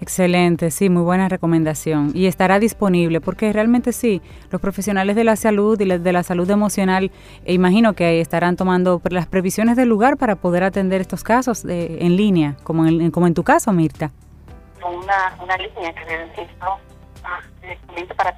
[0.00, 2.12] Excelente, sí, muy buena recomendación.
[2.14, 6.50] Y estará disponible, porque realmente sí, los profesionales de la salud y de la salud
[6.50, 7.10] emocional,
[7.44, 12.16] e imagino que estarán tomando las previsiones del lugar para poder atender estos casos en
[12.16, 14.10] línea, como en, como en tu caso, Mirta.
[14.82, 16.78] Una, una línea que necesito
[17.22, 17.40] ah,
[18.16, 18.34] para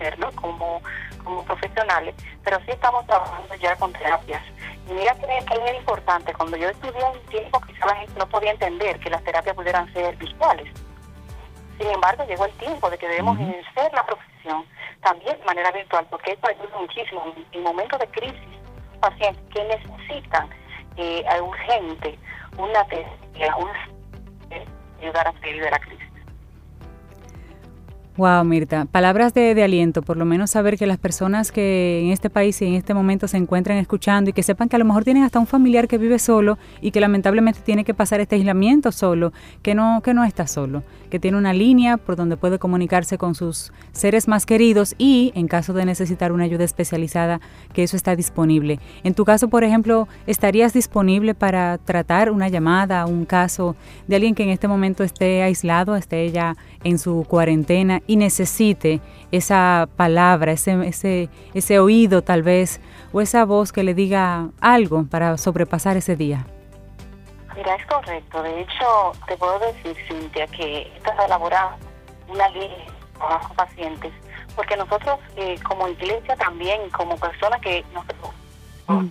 [0.00, 0.80] verlo como,
[1.24, 4.42] como profesionales, pero sí estamos trabajando ya con terapias.
[4.88, 8.50] Y mira que es importante, cuando yo estudié un tiempo quizá la gente no podía
[8.50, 10.70] entender que las terapias pudieran ser virtuales.
[11.78, 14.64] Sin embargo, llegó el tiempo de que debemos ejercer la profesión
[15.02, 18.48] también de manera virtual, porque esto ayuda muchísimo en, momentos de crisis,
[19.00, 20.48] pacientes que necesitan
[20.96, 22.18] eh, urgente
[22.56, 23.88] una terapia, una
[25.00, 26.13] ayudar a salir de la crisis.
[28.16, 32.30] Wow, Mirta, palabras de, aliento, por lo menos saber que las personas que en este
[32.30, 35.02] país y en este momento se encuentran escuchando y que sepan que a lo mejor
[35.02, 38.92] tienen hasta un familiar que vive solo y que lamentablemente tiene que pasar este aislamiento
[38.92, 43.18] solo, que no, que no está solo, que tiene una línea por donde puede comunicarse
[43.18, 47.40] con sus seres más queridos y en caso de necesitar una ayuda especializada,
[47.72, 48.78] que eso está disponible.
[49.02, 53.74] En tu caso, por ejemplo, ¿estarías disponible para tratar una llamada, un caso
[54.06, 59.00] de alguien que en este momento esté aislado, esté ya en su cuarentena y necesite
[59.32, 62.80] esa palabra, ese, ese, ese oído tal vez,
[63.12, 66.46] o esa voz que le diga algo para sobrepasar ese día.
[67.56, 68.42] Mira, es correcto.
[68.42, 71.76] De hecho, te puedo decir, Cintia, que esta elaborar
[72.28, 72.86] una línea
[73.18, 74.12] para los pacientes,
[74.56, 78.04] porque nosotros eh, como iglesia también, como personas que nos
[78.88, 79.08] mm.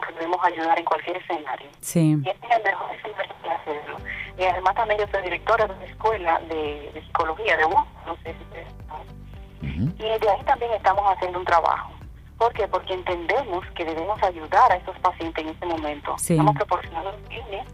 [0.00, 1.68] Podemos ayudar en cualquier escenario.
[1.80, 2.16] Sí.
[2.24, 3.96] Y este es el mejor escenario para hacerlo.
[4.38, 8.34] Y además también yo soy directora de una escuela de, psicología de UNO, no sé
[8.34, 9.94] si ustedes saben.
[9.98, 11.92] Y de ahí también estamos haciendo un trabajo.
[12.38, 12.66] ¿Por qué?
[12.66, 16.16] Porque entendemos que debemos ayudar a estos pacientes en este momento.
[16.16, 17.66] Estamos proporcionando líneas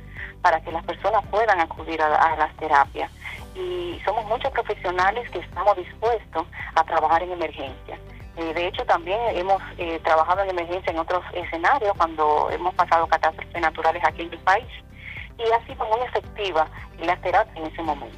[0.43, 3.11] para que las personas puedan acudir a, las terapias.
[3.55, 7.99] Y somos muchos profesionales que estamos dispuestos a trabajar en emergencia.
[8.37, 13.61] De hecho, también hemos eh, trabajado en emergencia en otros escenarios cuando hemos pasado catástrofes
[13.63, 14.67] naturales aquí en el país
[15.39, 16.69] y ha sido muy efectiva
[17.03, 18.17] la terapia en ese momento.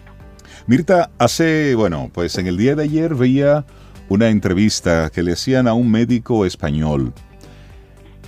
[0.67, 3.65] Mirta, hace, bueno, pues en el día de ayer veía
[4.09, 7.13] una entrevista que le hacían a un médico español.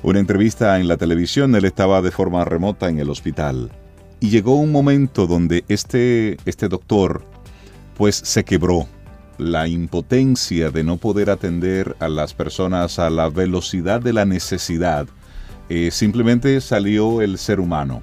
[0.02, 3.70] Una entrevista en la televisión, él estaba de forma remota en el hospital.
[4.20, 7.24] Y llegó un momento donde este, este doctor
[7.96, 8.86] pues se quebró.
[9.40, 15.06] La impotencia de no poder atender a las personas a la velocidad de la necesidad.
[15.70, 18.02] Eh, simplemente salió el ser humano.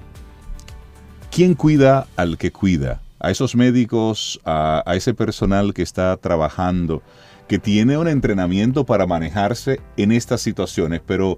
[1.30, 3.00] ¿Quién cuida al que cuida?
[3.20, 7.04] A esos médicos, a, ese personal que está trabajando,
[7.46, 11.36] que tiene un entrenamiento para manejarse en estas situaciones, pero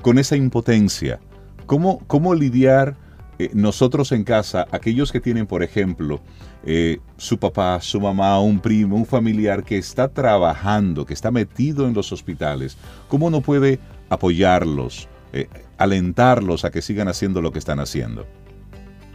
[0.00, 1.20] con esa impotencia.
[1.66, 2.96] ¿Cómo, cómo lidiar
[3.38, 6.20] eh, nosotros en casa, aquellos que tienen, por ejemplo,
[6.64, 11.86] eh, su papá, su mamá, un primo, un familiar que está trabajando, que está metido
[11.86, 17.58] en los hospitales, ¿cómo no puede apoyarlos, eh, alentarlos a que sigan haciendo lo que
[17.58, 18.26] están haciendo?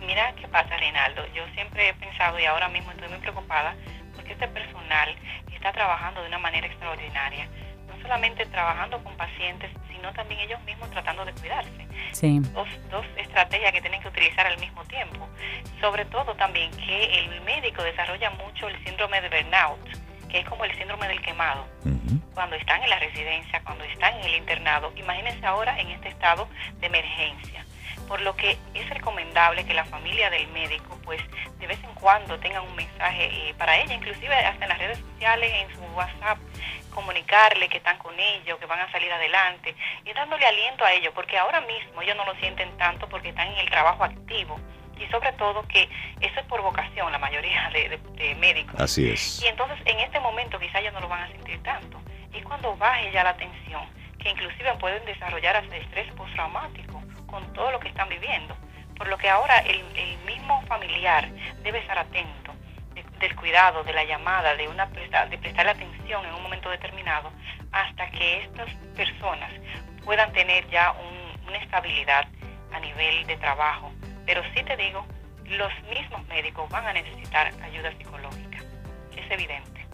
[0.06, 1.22] mira qué pasa, Reinaldo.
[1.36, 3.76] Yo siempre he pensado y ahora mismo estoy muy preocupada
[4.16, 5.10] porque este personal
[5.54, 7.48] está trabajando de una manera extraordinaria.
[7.88, 9.70] No solamente trabajando con pacientes,
[10.00, 11.88] sino también ellos mismos tratando de cuidarse.
[12.12, 12.40] Sí.
[12.54, 15.28] Dos, dos estrategias que tienen que utilizar al mismo tiempo.
[15.82, 20.64] Sobre todo también que el médico desarrolla mucho el síndrome de burnout, que es como
[20.64, 21.68] el síndrome del quemado.
[22.34, 26.48] Cuando están en la residencia, cuando están en el internado, imagínense ahora en este estado
[26.80, 27.66] de emergencia
[28.08, 31.22] por lo que es recomendable que la familia del médico pues
[31.60, 34.98] de vez en cuando tengan un mensaje eh, para ella, inclusive hasta en las redes
[34.98, 36.40] sociales, en su WhatsApp,
[37.00, 41.14] comunicarle que están con ellos, que van a salir adelante y dándole aliento a ellos,
[41.16, 44.60] porque ahora mismo ellos no lo sienten tanto porque están en el trabajo activo
[45.00, 45.84] y sobre todo que
[46.20, 48.80] eso es por vocación la mayoría de, médicos.
[48.80, 49.42] Así es.
[49.42, 52.02] Y entonces en este momento quizá ellos no lo van a sentir tanto.
[52.34, 53.88] Y cuando baje ya la tensión,
[54.20, 58.58] que inclusive pueden desarrollar hasta estrés postraumático con todo lo que están viviendo.
[58.98, 59.82] Por lo que ahora el,
[60.26, 61.30] mismo familiar
[61.64, 62.54] debe estar atento
[63.20, 67.32] del cuidado, de la llamada, de, una de prestarle atención en un momento determinado,
[67.72, 69.52] hasta que estas personas
[70.04, 70.94] puedan tener ya
[71.48, 72.28] una estabilidad
[72.72, 73.92] a nivel de trabajo.
[74.26, 75.06] Pero sí te digo,
[75.46, 78.60] los mismos médicos van a necesitar ayuda psicológica.
[79.16, 79.86] Es evidente.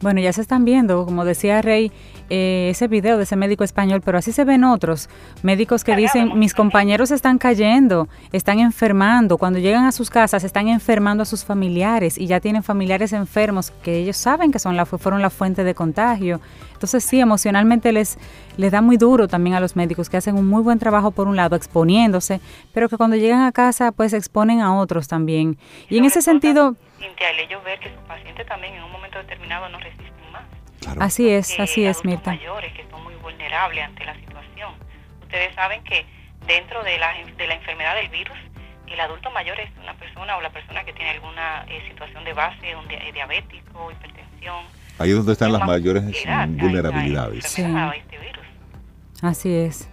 [0.00, 1.92] Bueno, ya se están viendo, como decía Rey,
[2.36, 5.08] eh, ese video de ese médico español, pero así se ven otros
[5.44, 10.66] médicos que dicen, mis compañeros están cayendo, están enfermando, cuando llegan a sus casas están
[10.66, 14.84] enfermando a sus familiares y ya tienen familiares enfermos que ellos saben que son la,
[14.84, 16.40] fueron la fuente de contagio.
[16.72, 18.18] Entonces sí, emocionalmente les,
[18.56, 21.28] les da muy duro también a los médicos que hacen un muy buen trabajo por
[21.28, 22.40] un lado exponiéndose,
[22.72, 25.56] pero que cuando llegan a casa pues exponen a otros también.
[25.88, 26.74] Y, en ese sentido...
[26.98, 30.03] ellos ver que su paciente también en un momento determinado no resisten
[30.88, 30.98] más.
[31.00, 32.30] Así es, así es, Mirta.
[32.30, 34.72] mayores que son muy vulnerables ante la situación.
[35.22, 36.06] Ustedes saben que
[36.46, 38.36] dentro de la, de la enfermedad del virus,
[38.86, 42.32] el adulto mayor es una persona o la persona que tiene alguna eh, situación de
[42.32, 44.64] base, un diabético, hipertensión,
[44.98, 47.44] Ahí es donde están las mayores vulnerabilidades.
[47.46, 47.62] Sí.
[47.62, 48.32] Este
[49.22, 49.88] Así es.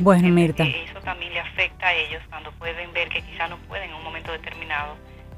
[0.00, 0.64] bueno, Mirta.
[0.64, 4.02] Eso también le afecta a ellos cuando pueden ver que quizás no pueden en un
[4.02, 4.96] momento determinado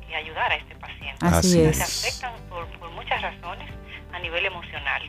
[0.08, 1.18] eh, ayudar a este paciente.
[1.20, 1.76] Así es.
[1.76, 3.68] Se afectan por, muchas razones
[4.24, 5.02] nivel emocional.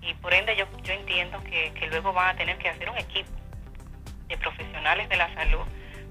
[0.00, 2.98] Y por ende yo, yo entiendo que, que luego van a tener que hacer un
[2.98, 3.30] equipo
[4.28, 5.64] de profesionales de la salud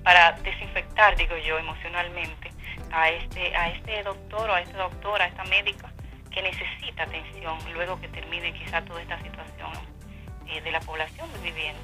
[0.04, 2.52] para desinfectar, digo yo, emocionalmente
[2.92, 5.92] a este, a este doctor o a esta doctora, a esta médica
[6.32, 9.72] que necesita atención luego que termine quizá toda esta situación
[10.48, 11.82] eh, de la población viviendo.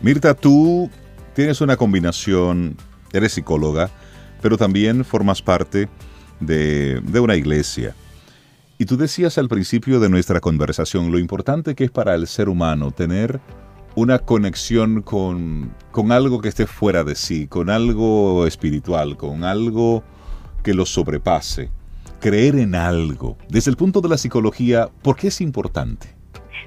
[0.00, 0.90] Mirta, tú
[1.34, 2.76] tienes una combinación,
[3.12, 3.90] eres psicóloga,
[4.40, 5.88] pero también formas parte
[6.40, 7.94] de, de una iglesia.
[8.80, 12.48] Y tú decías al principio de nuestra conversación lo importante que es para el ser
[12.48, 13.38] humano tener
[13.94, 20.02] una conexión con, con, algo que esté fuera de sí, con algo espiritual, con algo
[20.64, 21.68] que lo sobrepase
[22.20, 23.36] creer en algo.
[23.50, 26.16] Desde el punto de la psicología, ¿por qué es importante?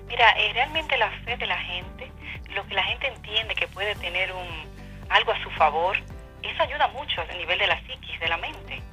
[0.07, 2.11] Mira, eh, realmente la fe de la gente,
[2.53, 5.97] lo que la gente entiende que puede tener un, algo a su favor,
[6.43, 8.83] eso ayuda mucho a nivel de la psiquis, de la mente.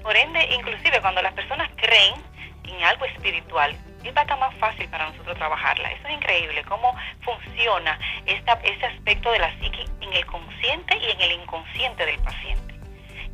[0.00, 2.37] Por ende, inclusive cuando las personas creen
[2.72, 5.90] en algo espiritual, es más fácil para nosotros trabajarla.
[5.92, 11.10] Eso es increíble, cómo funciona esta, este aspecto de la psiquis en el consciente y
[11.10, 12.74] en el inconsciente del paciente.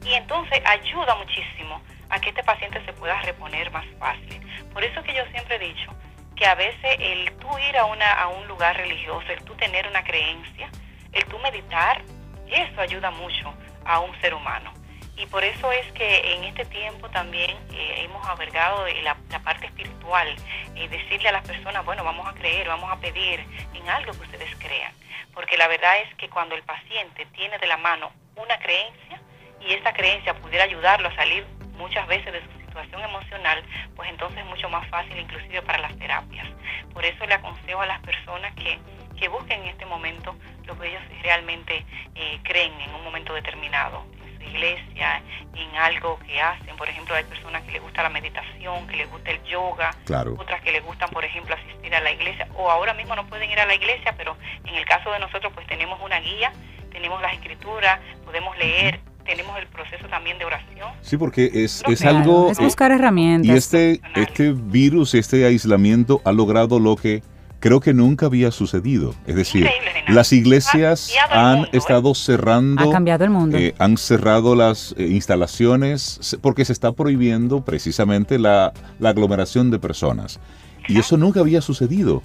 [0.05, 4.40] Y entonces ayuda muchísimo a que este paciente se pueda reponer más fácil.
[4.73, 5.94] Por eso que yo siempre he dicho
[6.37, 9.87] que a veces el tú ir a, una, a un lugar religioso, el tú tener
[9.87, 10.68] una creencia,
[11.12, 12.03] el tú meditar,
[12.49, 14.73] eso ayuda mucho a un ser humano.
[15.16, 19.66] Y por eso es que en este tiempo también eh, hemos albergado la, la parte
[19.66, 20.35] espiritual,
[20.74, 24.22] y decirle a las personas, bueno, vamos a creer, vamos a pedir en algo que
[24.22, 24.92] ustedes crean.
[25.33, 29.20] Porque la verdad es que cuando el paciente tiene de la mano una creencia
[29.61, 31.46] y esa creencia pudiera ayudarlo a salir
[31.77, 33.62] muchas veces de su situación emocional,
[33.96, 36.46] pues entonces es mucho más fácil inclusive para las terapias.
[36.92, 38.79] Por eso le aconsejo a las personas que,
[39.18, 44.05] que busquen en este momento lo que ellos realmente eh, creen en un momento determinado,
[44.45, 45.23] iglesia,
[45.55, 46.77] en algo que hacen.
[46.77, 49.91] Por ejemplo, hay personas que les gusta la meditación, que les gusta el yoga,
[50.39, 53.51] otras que les gustan, por ejemplo, asistir a la iglesia, o ahora mismo no pueden
[53.51, 56.53] ir a la iglesia, pero en el caso de nosotros pues tenemos una guía,
[56.93, 60.91] tenemos las escrituras, podemos leer tenemos el proceso también de oración.
[61.01, 62.51] Sí, porque es, es algo...
[62.51, 63.51] Es buscar herramientas.
[63.51, 67.23] Y este, este virus, este aislamiento ha logrado lo que
[67.64, 69.14] creo que nunca había sucedido.
[69.27, 69.70] Es decir,
[70.07, 71.68] las iglesias han ¿eh?
[71.72, 72.90] estado cerrando...
[72.90, 73.57] Ha cambiado el mundo.
[73.57, 79.79] Eh, han cerrado las eh, instalaciones porque se está prohibiendo precisamente la, la aglomeración de
[79.79, 80.40] personas.
[80.88, 82.22] Y eso nunca había sucedido.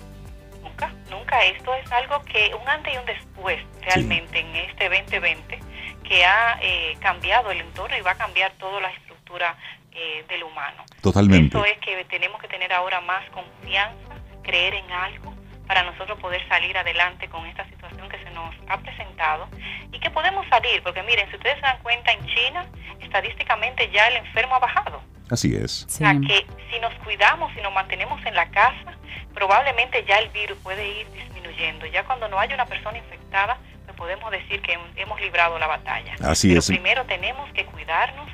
[0.61, 1.41] Nunca, nunca.
[1.45, 5.59] Esto es algo que un antes y un después realmente en este 2020
[6.03, 9.55] que ha eh, cambiado el entorno y va a cambiar toda la estructura
[9.91, 10.83] eh, del humano.
[11.01, 11.57] Totalmente.
[11.57, 14.08] Eso es que tenemos que tener ahora más confianza,
[14.49, 15.35] creer en algo
[15.67, 19.47] para nosotros poder salir adelante con esta situación que se nos ha presentado
[19.91, 22.65] y que podemos salir, porque miren, si ustedes se dan cuenta, en China
[22.99, 25.01] estadísticamente ya el enfermo ha bajado.
[25.29, 25.85] Así es.
[25.85, 28.97] O sea que si nos cuidamos, si nos mantenemos en la casa,
[29.35, 31.85] probablemente ya el virus puede ir disminuyendo.
[31.85, 33.59] Ya cuando no haya una persona infectada,
[33.99, 36.15] podemos decir que hemos librado la batalla.
[36.23, 36.67] Así Pero es.
[36.67, 38.29] primero tenemos que cuidarnos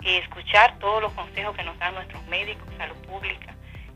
[0.00, 3.52] y escuchar todos los consejos que nos dan nuestros médicos, salud pública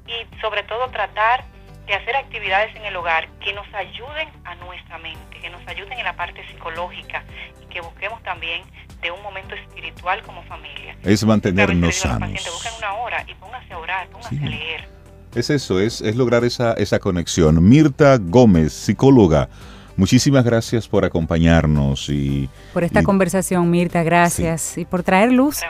[0.07, 1.45] y sobre todo tratar
[1.87, 5.99] de hacer actividades en el hogar que nos ayuden a nuestra mente, que nos ayuden
[5.99, 7.25] en la parte psicológica
[7.63, 8.63] y que busquemos también
[9.01, 10.97] de un momento espiritual como familia.
[11.03, 12.31] Es mantenernos sanos.
[12.31, 14.89] busquen una hora y pónganse a orar, pónganse a leer.
[15.35, 17.67] Es eso, es, es lograr esa, esa conexión.
[17.67, 19.49] Mirta Gómez, psicóloga
[19.97, 22.49] Muchísimas gracias por acompañarnos y...
[22.73, 24.79] Por esta conversación, Mirta, gracias.
[24.79, 25.61] Y por traer luz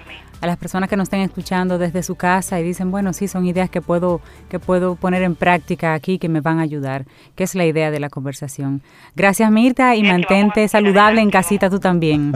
[0.43, 3.47] a las personas que nos estén escuchando desde su casa y dicen, bueno, sí, son
[3.47, 7.05] ideas que puedo, que puedo poner en práctica aquí, que me van a ayudar,
[7.37, 8.83] que es la idea de la conversación.
[9.15, 12.33] Gracias, Mirta, y mantente saludable en casita tú también.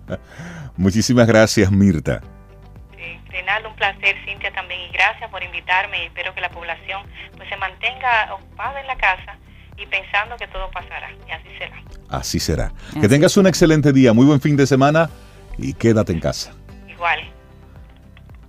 [0.76, 2.20] Muchísimas gracias, Mirta.
[2.94, 7.00] Sí, Reinaldo, un placer, Cintia también, y gracias por invitarme espero que la población
[7.38, 9.38] pues se mantenga ocupada en la casa
[9.78, 11.82] y pensando que todo pasará, y así será.
[12.10, 12.72] Así será.
[13.00, 15.08] que tengas un excelente día, muy buen fin de semana
[15.56, 16.52] y quédate en casa.
[17.02, 17.18] Igual.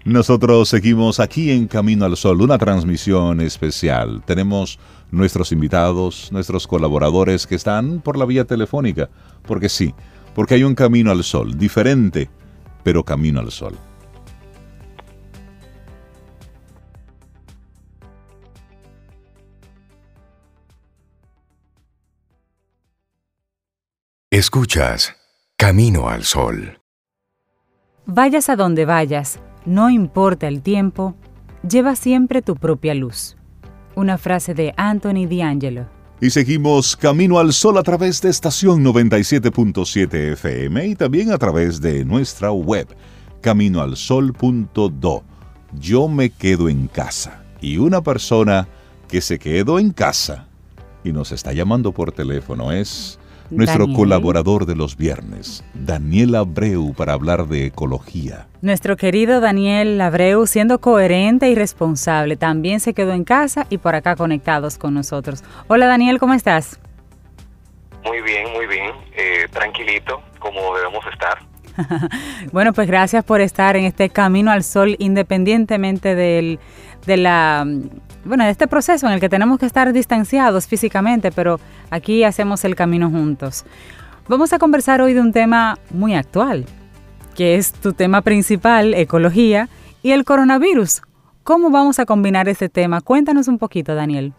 [0.06, 4.22] Nosotros seguimos aquí en Camino al Sol, una transmisión especial.
[4.28, 4.78] Tenemos
[5.10, 9.10] nuestros invitados, nuestros colaboradores que están por la vía telefónica,
[9.48, 9.96] porque sí,
[10.36, 12.30] porque hay un camino al sol, diferente,
[12.84, 13.76] pero camino al sol.
[24.30, 25.16] Escuchas
[25.58, 26.83] Camino al Sol.
[28.06, 31.16] Vayas a donde vayas, no importa el tiempo,
[31.68, 33.38] lleva siempre tu propia luz.
[33.96, 35.86] Una frase de Anthony D'Angelo.
[36.20, 41.80] Y seguimos Camino al Sol a través de estación 97.7 FM y también a través
[41.80, 42.88] de nuestra web,
[43.40, 45.24] caminoalsol.do.
[45.80, 47.42] Yo me quedo en casa.
[47.62, 48.68] Y una persona
[49.08, 50.48] que se quedó en casa
[51.06, 53.18] y nos está llamando por teléfono es
[53.56, 58.48] nuestro colaborador de los viernes, Daniel Abreu, para hablar de ecología.
[58.62, 63.96] Nuestro querido Daniel Abreu, siendo coherente y responsable, también se quedó en casa y por
[63.96, 65.44] acá conectados con nosotros.
[65.68, 66.80] Hola Daniel, ¿cómo estás?
[68.06, 71.40] Muy bien, muy bien, eh, tranquilito, como debemos estar.
[72.52, 76.60] bueno, pues gracias por estar en este camino al sol, independientemente del,
[77.06, 77.66] de la
[78.26, 81.60] bueno, de este proceso en el que tenemos que estar distanciados físicamente, pero
[81.90, 83.66] aquí hacemos el camino juntos.
[84.28, 86.66] Vamos a conversar hoy de un tema muy actual,
[87.36, 89.68] que es tu tema principal, ecología,
[90.02, 91.02] y el coronavirus.
[91.44, 93.02] ¿Cómo vamos a combinar ese tema?
[93.02, 94.34] Cuéntanos un poquito, Daniel.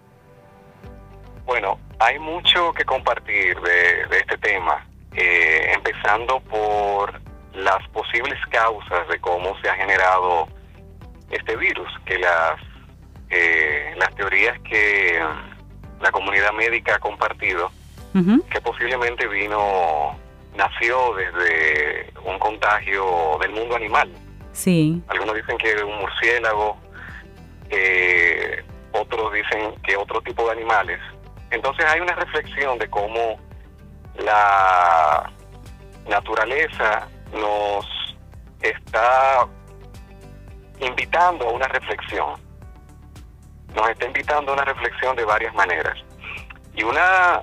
[1.45, 7.20] Bueno, hay mucho que compartir de, este tema, eh, empezando por
[7.55, 10.49] las posibles causas de cómo se ha generado
[11.30, 12.59] este virus, que las
[13.37, 17.70] eh, las teorías que um, la comunidad médica ha compartido,
[18.49, 20.16] que posiblemente vino,
[20.57, 24.09] nació desde un contagio del mundo animal.
[24.53, 25.03] Sí.
[25.09, 26.76] Algunos dicen que un murciélago,
[27.70, 28.62] eh,
[28.93, 31.01] otros dicen que otro tipo de animales.
[31.51, 33.37] Entonces hay una reflexión de cómo
[34.16, 35.28] la
[36.09, 37.85] naturaleza nos
[38.62, 39.49] está
[40.78, 42.43] invitando a una reflexión
[43.75, 45.99] nos está invitando a una reflexión de varias maneras.
[46.75, 47.41] Y una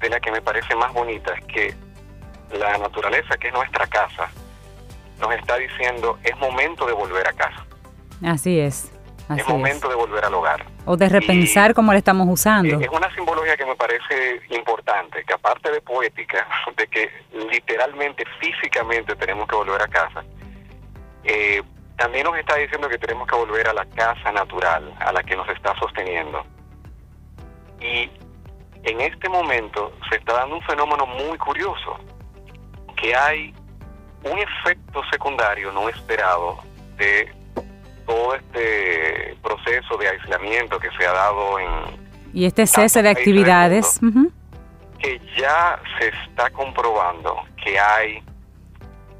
[0.00, 1.74] de las que me parece más bonita es que
[2.58, 4.30] la naturaleza, que es nuestra casa,
[5.20, 7.64] nos está diciendo es momento de volver a casa.
[8.24, 8.92] Así es.
[9.36, 10.64] es momento de volver al hogar.
[10.86, 12.78] O de repensar cómo lo estamos usando.
[12.78, 17.10] Es una simbología que me parece importante, que aparte de poética, de que
[17.50, 20.24] literalmente, físicamente tenemos que volver a casa,
[21.24, 21.62] eh,
[21.96, 25.36] también nos está diciendo que tenemos que volver a la casa natural, a la que
[25.36, 26.44] nos está sosteniendo.
[27.80, 28.10] Y
[28.82, 31.98] en este momento se está dando un fenómeno muy curioso,
[32.96, 33.54] que hay
[34.24, 36.58] un efecto secundario no esperado
[36.96, 37.30] de
[38.06, 42.04] todo este proceso de aislamiento que se ha dado en...
[42.32, 44.00] Y este cese de actividades.
[44.98, 48.22] Que ya se está comprobando que hay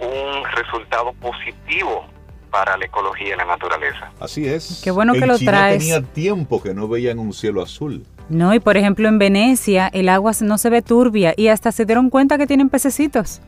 [0.01, 2.07] un resultado positivo
[2.55, 4.13] para la ecología y la naturaleza.
[4.21, 4.81] Así es.
[4.85, 5.79] Qué bueno que lo China traes.
[5.81, 8.07] tenía tiempo que no veían un cielo azul.
[8.29, 11.85] No, y por ejemplo en Venecia el agua no se ve turbia y hasta se
[11.85, 13.43] dieron cuenta que tienen pececitos.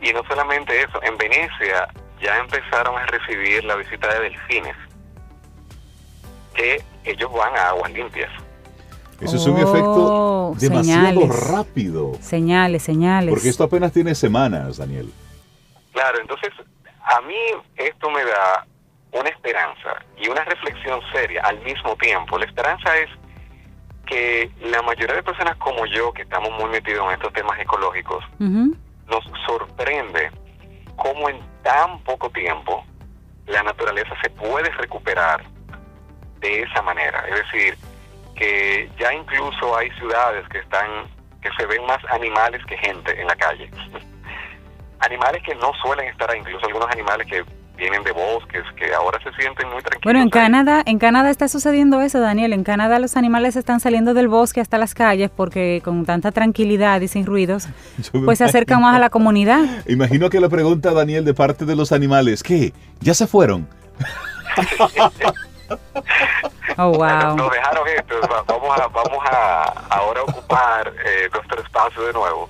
[0.00, 1.88] Y no solamente eso, en Venecia
[2.22, 4.76] ya empezaron a recibir la visita de delfines,
[6.54, 8.30] que ellos van a aguas limpias.
[9.20, 12.12] Eso es un efecto oh, demasiado rápido.
[12.20, 13.30] Señales, señales.
[13.30, 15.10] Porque esto apenas tiene semanas, Daniel.
[15.92, 16.52] Claro, entonces
[17.04, 17.36] a mí
[17.76, 18.66] esto me da
[19.12, 22.38] una esperanza y una reflexión seria al mismo tiempo.
[22.38, 23.08] La esperanza es
[24.06, 28.24] que la mayoría de personas como yo, que estamos muy metidos en estos temas ecológicos,
[28.38, 30.30] nos sorprende
[30.96, 32.84] cómo en tan poco tiempo
[33.46, 35.44] la naturaleza se puede recuperar
[36.40, 37.24] de esa manera.
[37.28, 37.78] Es decir,
[38.34, 43.26] que ya incluso hay ciudades que están que se ven más animales que gente en
[43.26, 43.70] la calle.
[45.00, 47.44] Animales que no suelen estar ahí, incluso algunos animales que
[47.76, 50.04] vienen de bosques, que ahora se sienten muy tranquilos.
[50.04, 52.52] Bueno, en Canadá, en Canadá está sucediendo eso, Daniel.
[52.52, 57.00] En Canadá los animales están saliendo del bosque hasta las calles porque con tanta tranquilidad
[57.00, 57.68] y sin ruidos,
[58.24, 59.64] pues se acercan más a la comunidad.
[59.86, 62.72] Imagino que la pregunta, Daniel, de parte de los animales, ¿qué?
[63.00, 63.68] ¿Ya se fueron?
[66.78, 67.36] oh, wow.
[67.36, 68.14] Nos dejaron esto,
[68.46, 72.48] vamos a, vamos a ahora ocupar eh, nuestro espacio de nuevo.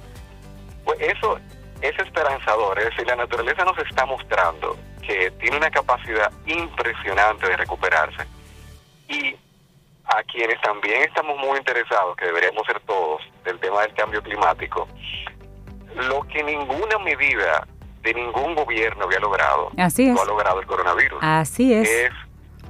[0.84, 1.38] Pues eso
[1.84, 7.56] es esperanzador, es decir, la naturaleza nos está mostrando que tiene una capacidad impresionante de
[7.58, 8.26] recuperarse
[9.06, 9.36] y
[10.06, 14.88] a quienes también estamos muy interesados, que deberíamos ser todos, del tema del cambio climático,
[15.94, 17.66] lo que ninguna medida
[18.00, 20.14] de ningún gobierno había logrado, Así es.
[20.14, 21.18] lo ha logrado el coronavirus.
[21.22, 21.88] Así es.
[21.88, 22.12] Es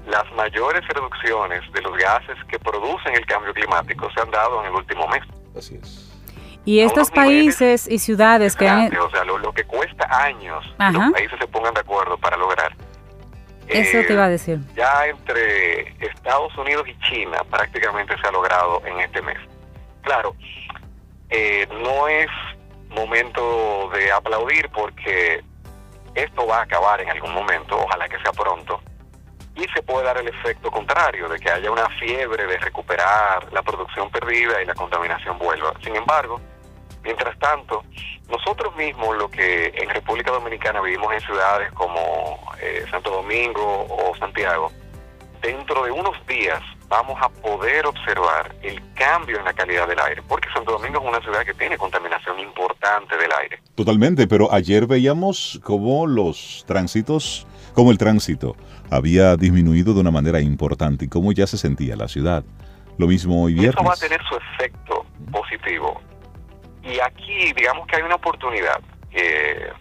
[0.07, 4.67] las mayores reducciones de los gases que producen el cambio climático se han dado en
[4.67, 5.23] el último mes.
[5.57, 6.04] Así es.
[6.67, 8.97] Y estos países y ciudades que han...
[8.97, 10.93] O sea, lo, lo que cuesta años Ajá.
[10.93, 12.75] los países se pongan de acuerdo para lograr.
[13.69, 14.59] Eso Eh, te iba a decir.
[14.75, 19.39] Ya entre Estados Unidos y China prácticamente se ha logrado en este mes.
[20.03, 20.35] Claro,
[21.31, 22.29] eh, no es
[22.91, 25.43] momento de aplaudir porque
[26.15, 28.81] esto va a acabar en algún momento, ojalá que sea pronto,
[29.57, 33.63] y se puede dar el efecto contrario, de que haya una fiebre de recuperar la
[33.63, 35.73] producción perdida y la contaminación vuelva.
[35.83, 36.41] Sin embargo,
[37.05, 37.85] mientras tanto,
[38.29, 44.17] nosotros mismos lo que en República Dominicana vivimos en ciudades como eh, Santo Domingo o
[44.17, 44.73] Santiago,
[45.43, 50.23] dentro de unos días vamos a poder observar el cambio en la calidad del aire,
[50.29, 53.59] porque Santo Domingo es una ciudad que tiene contaminación importante del aire.
[53.75, 58.57] Totalmente, pero ayer veíamos cómo los tránsitos, como el tránsito
[58.91, 62.45] había disminuido de una manera importante y cómo ya se sentía la ciudad.
[62.97, 64.01] Lo mismo hoy Y eso va a viernes.
[64.01, 66.01] tener su efecto positivo.
[66.85, 68.81] Y aquí, digamos que hay una oportunidad
[69.13, 69.73] eh,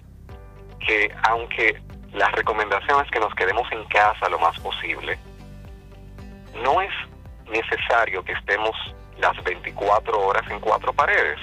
[0.80, 1.82] que, aunque
[2.14, 5.18] las recomendaciones que nos quedemos en casa lo más posible,
[6.64, 6.92] no es
[7.50, 8.72] necesario que estemos
[9.20, 11.40] las 24 horas en cuatro paredes.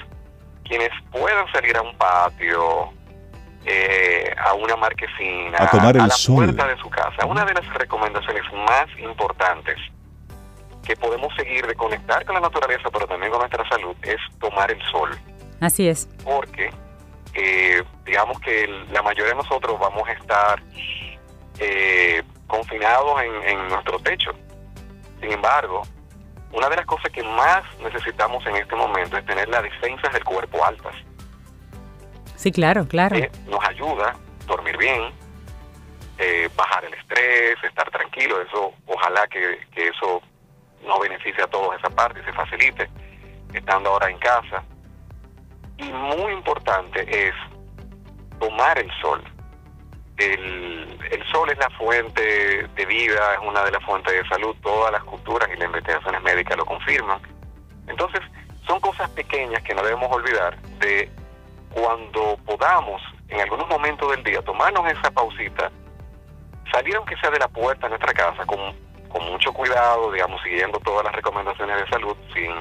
[0.63, 2.91] Quienes puedan salir a un patio,
[3.65, 6.35] eh, a una marquesina, A tomar el la sol.
[6.45, 9.77] puerta de su casa, una de las recomendaciones más importantes
[10.83, 14.71] que podemos seguir de conectar con la naturaleza, pero también con nuestra salud, es tomar
[14.71, 15.11] el sol.
[15.61, 16.09] Así es.
[16.25, 16.71] Porque,
[17.35, 20.61] eh, digamos que la mayoría de nosotros vamos a estar
[21.59, 24.31] eh, confinados en, en nuestro techo.
[25.21, 25.83] Sin embargo,
[26.51, 30.23] una de las cosas que más necesitamos en este momento es tener las defensas del
[30.23, 30.95] cuerpo altas.
[32.35, 33.15] Sí, claro, claro.
[33.15, 35.11] que nos ayuda a dormir bien,
[36.17, 38.41] eh, bajar el estrés, estar tranquilo.
[38.41, 40.21] Eso, ojalá que, que eso
[40.85, 42.89] nos beneficie a todos esa parte y se facilite,
[43.53, 44.63] estando ahora en casa.
[45.81, 47.33] Y muy importante es
[48.39, 49.21] tomar el sol.
[50.17, 54.55] El, el sol es la fuente de vida, es una de las fuentes de salud.
[54.61, 57.19] Todas las culturas y las investigaciones médicas lo confirman.
[57.87, 58.21] Entonces,
[58.67, 61.09] son cosas pequeñas que no debemos olvidar de
[61.73, 65.71] cuando podamos en algunos momentos del día tomarnos esa pausita,
[66.71, 68.59] salir aunque sea de la puerta de nuestra casa con,
[69.09, 72.51] con mucho cuidado, digamos, siguiendo todas las recomendaciones de salud sin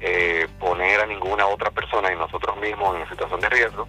[0.00, 3.88] eh, poner a ninguna otra persona y nosotros mismos en situación de riesgo,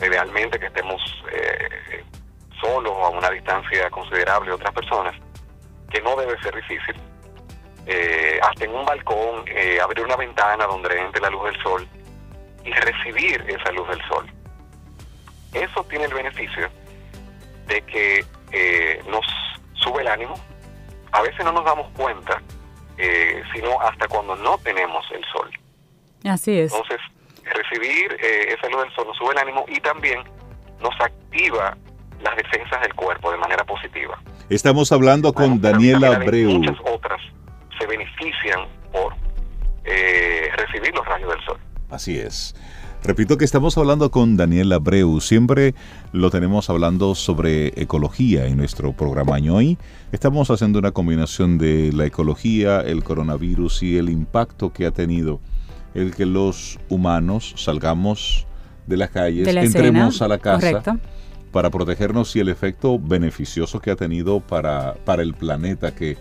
[0.00, 1.00] idealmente que estemos
[1.32, 2.04] eh,
[2.60, 5.14] solos o a una distancia considerable de otras personas,
[5.90, 6.96] que no debe ser difícil.
[7.86, 11.88] Eh, hasta en un balcón, eh, abrir una ventana donde entre la luz del sol
[12.64, 14.30] y recibir esa luz del sol.
[15.52, 16.70] Eso tiene el beneficio
[17.66, 19.26] de que eh, nos
[19.74, 20.34] sube el ánimo.
[21.10, 22.40] A veces no nos damos cuenta,
[22.98, 25.50] eh, sino hasta cuando no tenemos el sol.
[26.24, 26.72] Así es.
[26.72, 27.00] Entonces,
[27.44, 30.22] recibir eh, esa luz del sol nos sube el ánimo y también
[30.80, 31.76] nos activa
[32.22, 34.18] las defensas del cuerpo de manera positiva.
[34.48, 36.50] Estamos hablando con Bueno, Daniela Abreu.
[36.50, 37.20] Muchas otras
[37.78, 39.14] se benefician por
[39.84, 41.58] eh, recibir los rayos del sol.
[41.92, 42.54] Así es.
[43.04, 45.20] Repito que estamos hablando con Daniel Abreu.
[45.20, 45.74] Siempre
[46.12, 49.38] lo tenemos hablando sobre ecología en nuestro programa.
[49.40, 49.78] Y hoy
[50.10, 55.40] estamos haciendo una combinación de la ecología, el coronavirus y el impacto que ha tenido
[55.94, 58.46] el que los humanos salgamos
[58.86, 60.98] de las calles, De la entremos escena, a la casa correcto.
[61.50, 66.16] para protegernos y el efecto beneficioso que ha tenido para, para el planeta que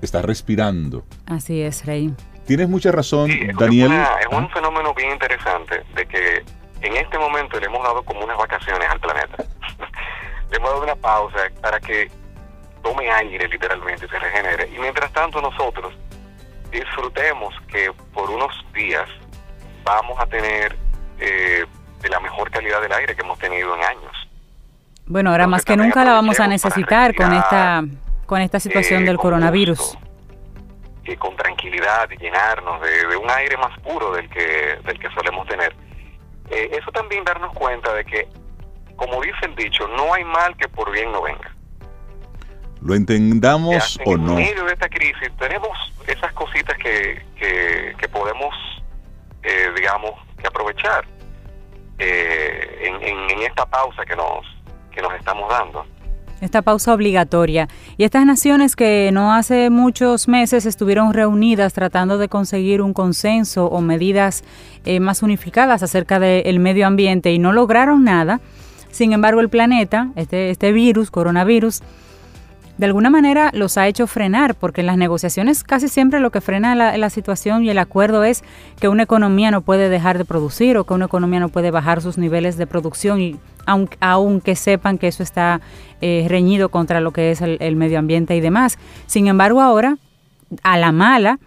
[0.00, 1.04] está respirando.
[1.26, 2.14] Así es, Rey.
[2.46, 3.88] Tienes mucha razón, Sí, es Daniel.
[3.88, 6.42] una- es un fenómeno bien interesante de que
[6.82, 9.36] en este momento le hemos dado como unas vacaciones al planeta.
[10.50, 12.10] le hemos dado una pausa para que
[12.82, 14.68] tome aire literalmente y se regenere.
[14.74, 15.94] Y mientras tanto nosotros
[16.70, 19.08] disfrutemos que por unos días
[19.84, 20.76] vamos a tener
[21.18, 21.64] eh,
[22.00, 24.28] de la mejor calidad del aire que hemos tenido en años.
[25.06, 27.84] Bueno, ahora Entonces, más que nunca la vamos a necesitar con esta
[28.26, 29.78] con esta situación eh, del coronavirus.
[29.78, 29.98] gusto,
[31.04, 35.10] y con tranquilidad y llenarnos de, de un aire más puro del que, del que
[35.10, 35.74] solemos tener.
[36.50, 38.28] Eh, eso también darnos cuenta de que,
[38.96, 41.54] como dice el dicho, no hay mal que por bien no venga.
[42.80, 44.34] ¿Lo Que entendamos hasta o en no?
[44.34, 45.70] medio de esta crisis tenemos
[46.06, 48.54] esas cositas que, que, que podemos,
[49.42, 51.04] eh, digamos, que aprovechar
[51.98, 54.44] eh, en, en, en esta pausa que nos,
[54.90, 55.86] que nos estamos dando.
[56.42, 57.68] Esta pausa obligatoria.
[57.96, 63.66] Y estas naciones que no hace muchos meses estuvieron reunidas tratando de conseguir un consenso
[63.66, 64.42] o medidas
[64.84, 68.40] eh, más unificadas acerca del medio ambiente y no lograron nada.
[68.90, 71.80] Sin embargo, el planeta, este, este virus, coronavirus,
[72.78, 76.40] de alguna manera los ha hecho frenar, porque en las negociaciones casi siempre lo que
[76.40, 78.42] frena la, situación y el acuerdo es
[78.80, 82.00] que una economía no puede dejar de producir o que una economía no puede bajar
[82.00, 85.60] sus niveles de producción, y aunque, aunque sepan que eso está
[86.00, 88.78] eh, reñido contra lo que es el, medio ambiente y demás.
[89.06, 89.98] Sin embargo, ahora,
[90.62, 91.38] a la mala,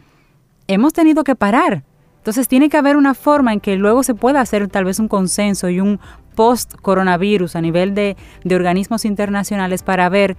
[0.68, 1.84] hemos tenido que parar.
[2.18, 5.08] Entonces tiene que haber una forma en que luego se pueda hacer tal vez un
[5.08, 6.00] consenso y un
[6.36, 10.38] post-coronavirus a nivel de, de organismos internacionales para ver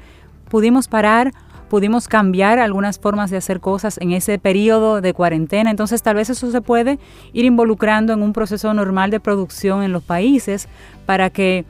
[0.48, 1.32] pudimos parar,
[1.68, 5.70] pudimos cambiar algunas formas de hacer cosas en ese periodo de cuarentena.
[5.70, 6.98] Entonces tal vez eso se puede
[7.32, 10.68] ir involucrando en un proceso normal de producción en los países
[11.06, 11.64] para que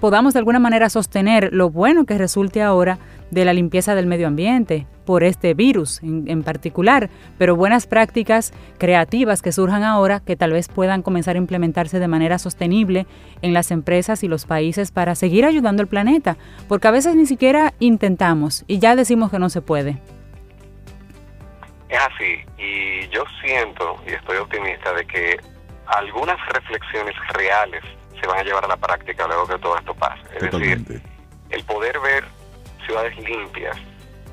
[0.00, 2.98] podamos de alguna manera sostener lo bueno que resulte ahora
[3.30, 9.40] de la limpieza del medio ambiente por este virus en, particular, pero buenas prácticas creativas
[9.42, 13.06] que surjan ahora que tal vez puedan comenzar a implementarse de manera sostenible
[13.42, 16.36] en las empresas y los países para seguir ayudando al planeta,
[16.68, 19.96] porque a veces ni siquiera intentamos y ya decimos que no se puede.
[21.88, 25.40] Es así, y yo siento y estoy optimista de que
[25.86, 27.82] algunas reflexiones reales
[28.20, 30.22] se van a llevar a la práctica luego que todo esto pase.
[30.34, 31.02] Es decir,
[31.50, 32.24] el poder ver
[32.86, 33.76] ciudades limpias,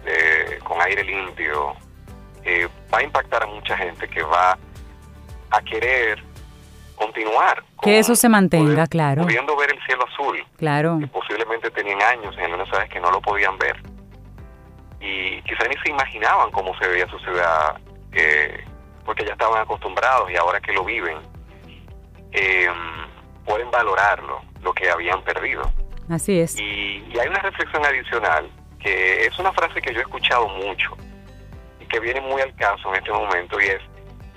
[0.05, 1.75] eh, con aire limpio,
[2.43, 4.57] eh, va a impactar a mucha gente que va
[5.51, 6.21] a querer
[6.95, 7.63] continuar.
[7.81, 9.23] que eso se mantenga, claro.
[9.23, 10.43] Pudiendo ver el cielo azul.
[10.57, 10.97] Claro.
[10.99, 13.75] Que posiblemente tenían años en algunas ciudades que no lo podían ver.
[14.99, 17.77] Y quizás ni se imaginaban cómo se veía su ciudad,
[18.11, 18.63] eh,
[19.05, 21.17] porque ya estaban acostumbrados y ahora que lo viven,
[23.45, 25.71] pueden valorarlo, lo que habían perdido.
[26.09, 26.59] Así es.
[26.59, 30.95] Y, hay una reflexión adicional, que es una frase que yo he escuchado mucho
[31.79, 33.81] y que viene muy al caso en este momento, y es,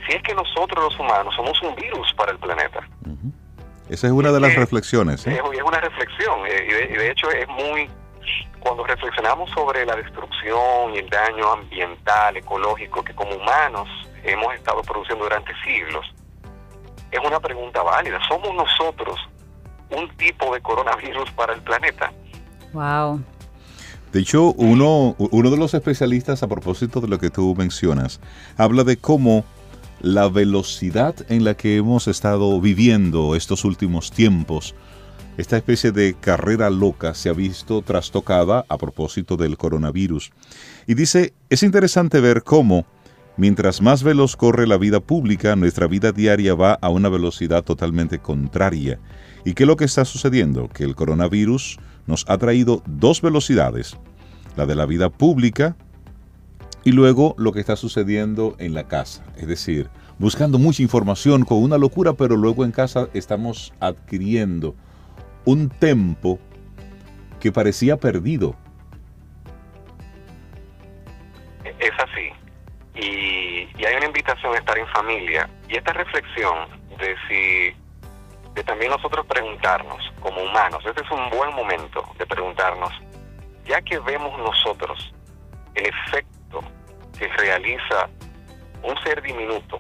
[0.07, 2.81] si es que nosotros los humanos somos un virus para el planeta.
[3.89, 5.27] Esa es una de las reflexiones.
[5.27, 5.33] ¿eh?
[5.33, 7.91] Es, una reflexión, eh, y, de, hecho es muy,
[8.61, 13.89] cuando reflexionamos sobre la destrucción y el daño ambiental, ecológico, que como humanos
[14.25, 16.07] hemos estado produciendo durante siglos,
[17.11, 18.19] es una pregunta válida.
[18.29, 19.19] ¿Somos nosotros
[19.91, 22.13] un tipo de coronavirus para el planeta.
[22.73, 23.23] Wow.
[24.13, 28.21] De hecho, uno, uno de los especialistas, a propósito de lo que tú mencionas,
[28.57, 29.45] habla de cómo
[30.01, 34.75] la velocidad en la que hemos estado viviendo estos últimos tiempos,
[35.37, 40.33] esta especie de carrera loca se ha visto trastocada a propósito del coronavirus.
[40.87, 42.87] Y dice, es interesante ver cómo,
[43.39, 48.19] mientras más veloz corre la vida pública, nuestra vida diaria va a una velocidad totalmente
[48.19, 48.99] contraria.
[49.45, 50.69] ¿Y qué es lo que está sucediendo?
[50.69, 53.97] Que el coronavirus nos ha traído dos velocidades,
[54.57, 55.77] la de la vida pública
[56.85, 59.25] y luego lo que está sucediendo en la casa.
[59.37, 64.75] Es decir, buscando mucha información con una locura, pero luego en casa estamos adquiriendo
[65.45, 66.39] un tempo
[67.41, 68.57] que parecía perdido.
[71.65, 72.28] Es así.
[72.99, 75.49] Y, y hay una invitación a estar en familia.
[75.69, 76.69] Y esta reflexión
[76.99, 77.75] de si
[78.65, 82.93] también nosotros preguntarnos como humanos, este es un buen momento de preguntarnos,
[83.67, 85.13] ya que vemos nosotros
[85.75, 86.63] el efecto
[87.19, 88.09] que realiza
[88.83, 89.79] un ser diminuto,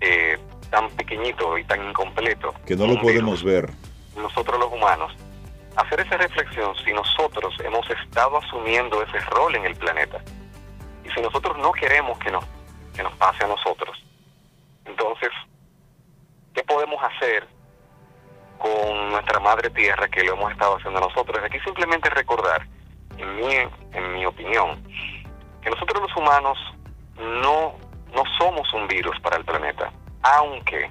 [0.00, 0.38] eh,
[0.70, 3.70] tan pequeñito y tan incompleto, que no lo podemos ver,
[4.16, 5.12] nosotros los humanos,
[5.76, 10.20] hacer esa reflexión si nosotros hemos estado asumiendo ese rol en el planeta
[11.08, 12.44] y si nosotros no queremos que nos,
[12.94, 13.96] que nos pase a nosotros,
[14.84, 15.30] entonces,
[16.54, 17.46] ¿qué podemos hacer
[18.58, 21.42] con nuestra madre tierra que lo hemos estado haciendo nosotros.
[21.44, 22.66] Aquí simplemente recordar,
[23.16, 23.54] en mi,
[23.92, 24.82] en mi opinión,
[25.62, 26.58] que nosotros los humanos
[27.16, 27.74] no,
[28.12, 29.92] no somos un virus para el planeta,
[30.22, 30.90] aunque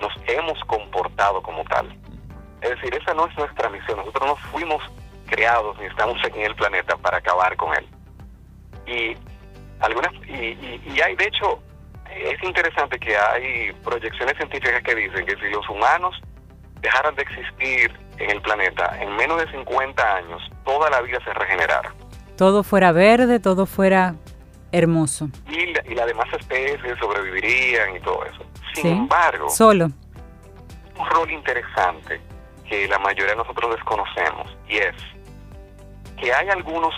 [0.00, 1.96] nos hemos comportado como tal.
[2.60, 3.98] Es decir, esa no es nuestra misión.
[3.98, 4.82] Nosotros no fuimos
[5.26, 7.86] creados ni estamos aquí en el planeta para acabar con él.
[8.86, 9.16] Y
[9.80, 11.60] algunas y, y hay de hecho
[12.10, 16.14] es interesante que hay proyecciones científicas que dicen que si los humanos
[16.80, 21.32] dejaran de existir en el planeta en menos de 50 años, toda la vida se
[21.34, 21.92] regenerara.
[22.36, 24.14] Todo fuera verde, todo fuera
[24.72, 25.28] hermoso.
[25.48, 28.44] Y, y las demás especies sobrevivirían y todo eso.
[28.74, 29.90] Sin embargo, solo.
[30.98, 32.20] Un rol interesante
[32.68, 34.94] que la mayoría de nosotros desconocemos y es
[36.18, 36.94] que hay algunos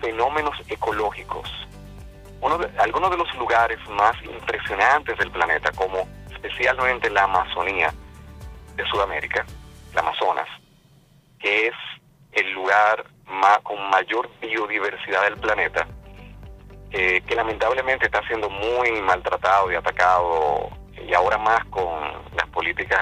[0.00, 1.50] fenómenos ecológicos,
[2.44, 7.92] uno de, algunos de los lugares más impresionantes del planeta, como especialmente la Amazonía,
[8.76, 9.46] de Sudamérica,
[9.92, 10.48] el Amazonas,
[11.38, 11.74] que es
[12.32, 13.04] el lugar
[13.62, 15.86] con mayor biodiversidad del planeta,
[16.90, 23.00] eh, que lamentablemente está siendo muy maltratado y atacado, y ahora más con las políticas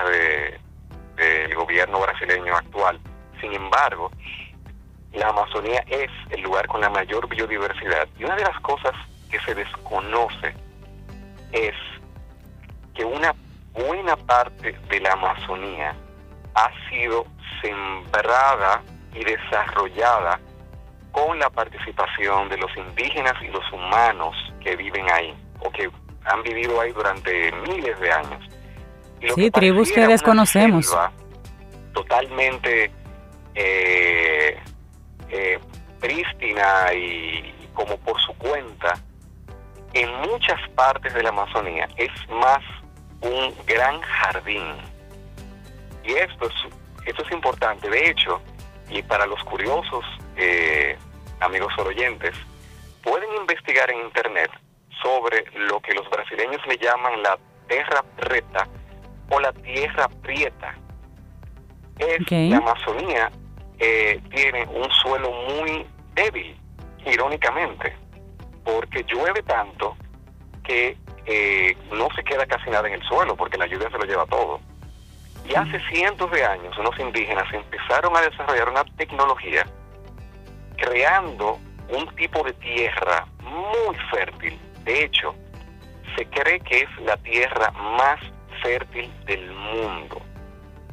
[1.17, 3.01] del gobierno brasileño actual.
[3.41, 4.11] Sin embargo,
[5.13, 8.09] la Amazonía es el lugar con la mayor biodiversidad.
[8.19, 8.93] Y una de las cosas
[9.33, 10.55] que se desconoce
[11.53, 11.75] es
[12.95, 13.35] que una
[13.73, 15.97] buena parte de la Amazonía
[16.55, 17.27] ha sido
[17.63, 18.83] sembrada
[19.15, 20.39] y desarrollada
[21.11, 25.91] con la participación de los indígenas y los humanos que viven ahí o que
[26.25, 28.45] han vivido ahí durante miles de años.
[29.35, 30.95] sí, tribus que desconocemos.
[31.95, 32.91] Totalmente
[33.55, 34.59] eh,
[35.29, 35.59] eh,
[36.01, 38.95] prístina y como por su cuenta,
[39.95, 42.63] en muchas partes de la Amazonía es más
[43.21, 44.75] un gran jardín.
[46.05, 46.55] Y esto es,
[47.07, 47.89] esto es importante.
[47.89, 48.41] De hecho,
[48.91, 50.05] y para los curiosos,
[50.37, 50.97] eh,
[51.41, 52.35] amigos oyentes,
[53.03, 54.51] pueden investigar en Internet
[55.03, 57.39] sobre lo que los brasileños le llaman la
[57.69, 58.69] tierra preta
[59.31, 60.75] o la tierra prieta.
[61.99, 63.31] Es la Amazonía
[63.79, 65.85] eh, tiene un suelo muy
[66.15, 66.57] débil,
[67.05, 67.97] irónicamente,
[68.65, 69.97] porque llueve tanto
[70.65, 70.97] que
[71.27, 74.27] eh, no se queda casi nada en el suelo, porque la lluvia se lo lleva
[74.27, 74.61] todo.
[75.49, 79.67] Y hace cientos de años unos indígenas empezaron a desarrollar una tecnología
[80.77, 81.59] creando
[81.89, 84.59] un tipo de tierra muy fértil.
[84.85, 85.35] De hecho,
[86.17, 88.21] se cree que es la tierra más
[88.63, 90.21] fértil del mundo.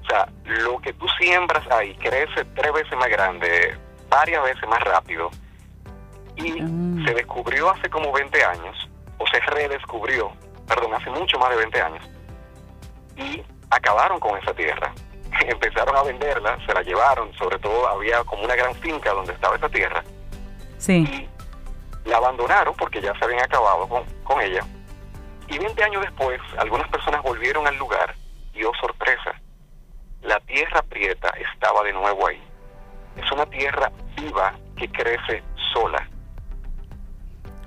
[0.03, 3.77] O sea, lo que tú siembras ahí crece tres veces más grande,
[4.09, 5.29] varias veces más rápido.
[6.39, 7.05] Y ah.
[7.05, 10.31] se descubrió hace como 20 años, o se redescubrió,
[10.67, 12.09] perdón, hace mucho más de 20 años.
[13.17, 14.93] Y acabaron con esa tierra.
[15.41, 19.55] Empezaron a venderla, se la llevaron, sobre todo había como una gran finca donde estaba
[19.55, 20.03] esa tierra.
[20.77, 21.29] Sí.
[22.05, 24.65] Y la abandonaron porque ya se habían acabado con, con ella.
[25.47, 28.15] Y 20 años después, algunas personas volvieron al lugar
[28.53, 29.35] y, oh sorpresa,
[30.21, 32.41] la tierra prieta estaba de nuevo ahí.
[33.15, 36.07] Es una tierra viva que crece sola.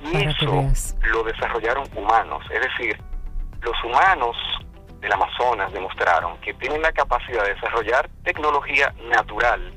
[0.03, 0.65] Y eso
[1.03, 3.01] lo desarrollaron humanos, es decir,
[3.61, 4.37] los humanos
[5.01, 9.73] del Amazonas demostraron que tienen la capacidad de desarrollar tecnología natural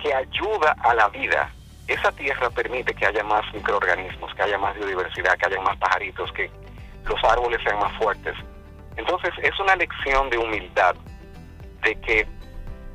[0.00, 1.50] que ayuda a la vida.
[1.88, 6.30] Esa tierra permite que haya más microorganismos, que haya más biodiversidad, que haya más pajaritos,
[6.32, 6.50] que
[7.06, 8.34] los árboles sean más fuertes.
[8.96, 10.94] Entonces es una lección de humildad,
[11.82, 12.26] de que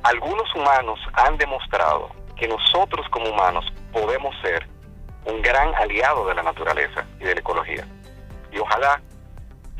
[0.02, 4.66] algunos humanos han demostrado que nosotros como humanos podemos ser
[5.26, 7.86] un gran aliado de la naturaleza y de la ecología.
[8.52, 9.00] Y ojalá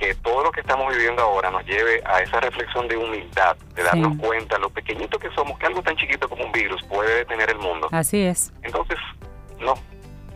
[0.00, 3.82] que todo lo que estamos viviendo ahora nos lleve a esa reflexión de humildad, de
[3.82, 7.50] darnos cuenta lo pequeñito que somos, que algo tan chiquito como un virus puede detener
[7.50, 7.88] el mundo.
[7.92, 8.52] Así es.
[8.62, 8.96] Entonces,
[9.60, 9.74] no,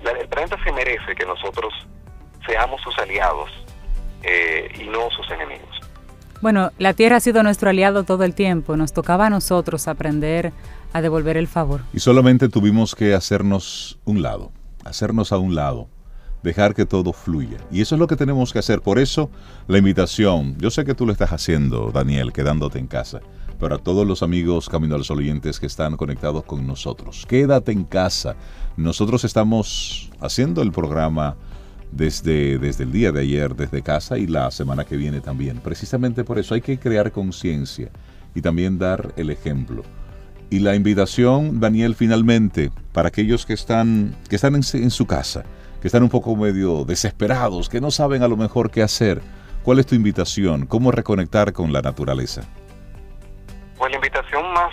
[0.05, 1.73] el planeta se merece que nosotros
[2.47, 3.51] seamos sus aliados
[4.23, 5.81] eh, y no sus enemigos.
[6.43, 10.53] Bueno, la Tierra ha sido nuestro aliado todo el tiempo, nos tocaba a nosotros aprender
[10.93, 11.81] a devolver el favor.
[11.95, 14.53] Y solamente tuvimos que hacernos un lado,
[14.85, 15.89] hacernos a un lado
[16.45, 17.57] dejar que todo fluya.
[17.73, 18.83] Y eso es lo que tenemos que hacer.
[18.83, 19.31] Por eso
[19.67, 23.21] la invitación, yo sé que tú lo estás haciendo, Daniel, quedándote en casa,
[23.59, 27.73] pero a todos los amigos Camino al Sol oyentes que están conectados con nosotros, quédate
[27.73, 28.37] en casa.
[28.77, 31.35] Nosotros estamos haciendo el programa
[31.91, 35.61] desde, desde el día de ayer, desde casa y la semana que viene también.
[35.61, 37.91] Precisamente por eso hay que crear conciencia
[38.35, 39.83] y también dar el ejemplo.
[40.55, 45.43] Y la invitación, Daniel, finalmente, para aquellos que están, que están en su casa,
[45.83, 49.21] que están un poco medio desesperados, que no saben a lo mejor qué hacer.
[49.65, 50.67] ¿Cuál es tu invitación?
[50.67, 52.43] ¿Cómo reconectar con la naturaleza?
[53.77, 54.71] Pues la invitación más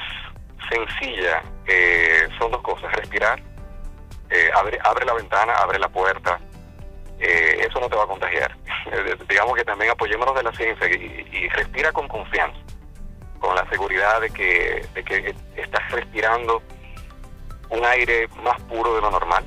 [0.70, 2.94] sencilla eh, son dos cosas.
[2.98, 3.42] Respirar,
[4.30, 6.40] eh, abre, la ventana, abre la puerta.
[7.20, 8.56] Eh, eso no te va a contagiar.
[9.28, 12.60] Digamos que también apoyémonos de la ciencia y, y, respira con confianza,
[13.42, 16.64] con la seguridad de que, de que estás respirando
[17.70, 19.44] un aire más puro de lo normal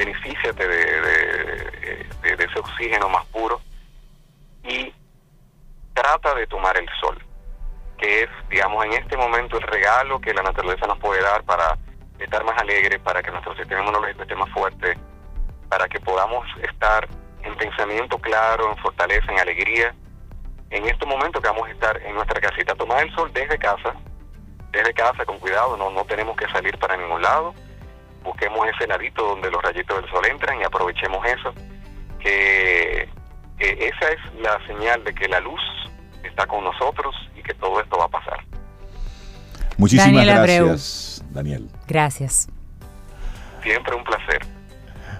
[0.00, 1.00] benefíciate de,
[2.22, 3.60] de, ese oxígeno más puro
[4.64, 4.92] y
[5.92, 7.18] trata de tomar el sol,
[7.98, 11.76] que es, digamos, en este momento el regalo que la naturaleza nos puede dar para
[12.18, 14.96] estar más alegre, para que nuestro sistema inmunológico esté más fuerte,
[15.68, 17.06] para que podamos estar
[17.42, 19.94] en pensamiento claro, en fortaleza, en alegría.
[20.70, 23.94] En este momento que vamos a estar en nuestra casita, tomar el sol desde casa,
[24.70, 27.54] desde casa con cuidado, no, no tenemos que salir para ningún lado
[28.24, 31.54] busquemos ese ladito donde los rayitos del sol entran y aprovechemos eso,
[32.18, 33.08] que,
[33.58, 35.60] esa es la señal de que la luz
[36.24, 38.44] está con nosotros y que todo esto va a pasar.
[39.76, 41.68] Muchísimas gracias, Daniel.
[41.86, 42.48] Gracias.
[43.62, 44.46] Siempre un placer.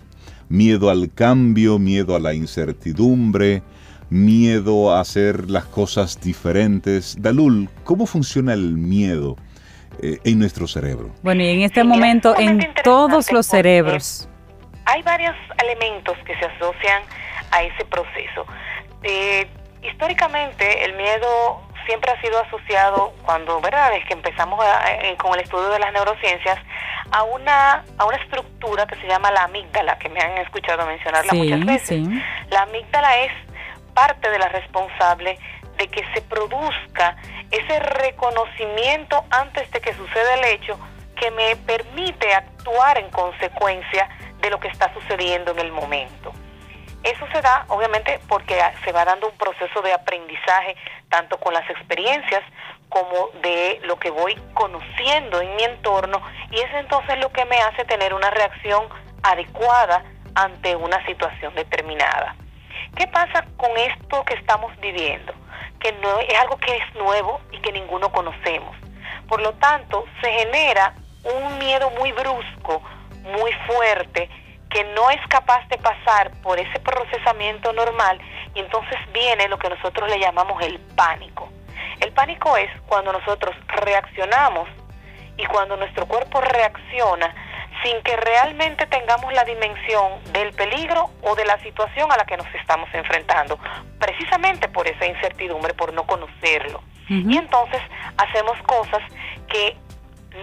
[0.48, 3.62] Miedo al cambio, miedo a la incertidumbre,
[4.10, 7.16] miedo a hacer las cosas diferentes.
[7.20, 9.36] Dalul, ¿cómo funciona el miedo
[10.00, 11.10] eh, en nuestro cerebro?
[11.22, 14.28] Bueno, y en este momento en todos los cerebros.
[14.86, 17.02] Hay varios elementos que se asocian
[17.50, 18.46] a ese proceso.
[19.02, 19.46] Eh,
[19.82, 23.94] históricamente el miedo siempre ha sido asociado, cuando, ¿verdad?
[23.94, 24.58] Es que empezamos
[25.18, 26.58] con el estudio de las neurociencias,
[27.12, 31.32] a una, a una estructura que se llama la amígdala, que me han escuchado mencionarla
[31.32, 32.08] muchas veces.
[32.50, 33.32] La amígdala es
[33.94, 35.38] parte de la responsable
[35.78, 37.16] de que se produzca
[37.50, 40.78] ese reconocimiento antes de que suceda el hecho
[41.16, 44.08] que me permite actuar en consecuencia
[44.40, 46.32] de lo que está sucediendo en el momento.
[47.02, 50.76] Eso se da obviamente porque se va dando un proceso de aprendizaje
[51.08, 52.42] tanto con las experiencias
[52.88, 57.58] como de lo que voy conociendo en mi entorno y es entonces lo que me
[57.58, 58.88] hace tener una reacción
[59.22, 60.04] adecuada
[60.34, 62.36] ante una situación determinada.
[62.96, 65.32] ¿Qué pasa con esto que estamos viviendo?
[65.80, 68.76] Que no es algo que es nuevo y que ninguno conocemos.
[69.28, 70.94] Por lo tanto, se genera
[71.34, 72.82] un miedo muy brusco,
[73.22, 74.28] muy fuerte
[74.70, 78.20] que no es capaz de pasar por ese procesamiento normal
[78.54, 81.48] y entonces viene lo que nosotros le llamamos el pánico.
[82.00, 84.68] El pánico es cuando nosotros reaccionamos
[85.36, 87.34] y cuando nuestro cuerpo reacciona
[87.82, 92.36] sin que realmente tengamos la dimensión del peligro o de la situación a la que
[92.36, 93.58] nos estamos enfrentando,
[93.98, 96.82] precisamente por esa incertidumbre, por no conocerlo.
[97.08, 97.80] Y entonces
[98.18, 99.00] hacemos cosas
[99.48, 99.76] que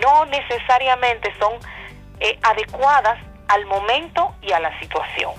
[0.01, 1.53] no necesariamente son
[2.19, 5.31] eh, adecuadas al momento y a la situación.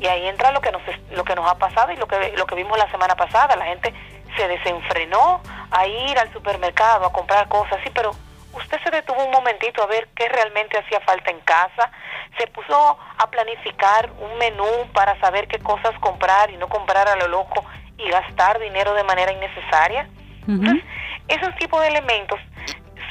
[0.00, 0.82] Y ahí entra lo que nos
[1.12, 3.66] lo que nos ha pasado y lo que lo que vimos la semana pasada, la
[3.66, 3.94] gente
[4.36, 5.40] se desenfrenó
[5.70, 8.12] a ir al supermercado a comprar cosas, sí, pero
[8.54, 11.90] usted se detuvo un momentito a ver qué realmente hacía falta en casa,
[12.38, 17.16] se puso a planificar un menú para saber qué cosas comprar y no comprar a
[17.16, 17.64] lo loco
[17.98, 20.08] y gastar dinero de manera innecesaria.
[20.48, 20.82] Entonces,
[21.28, 22.40] esos tipos de elementos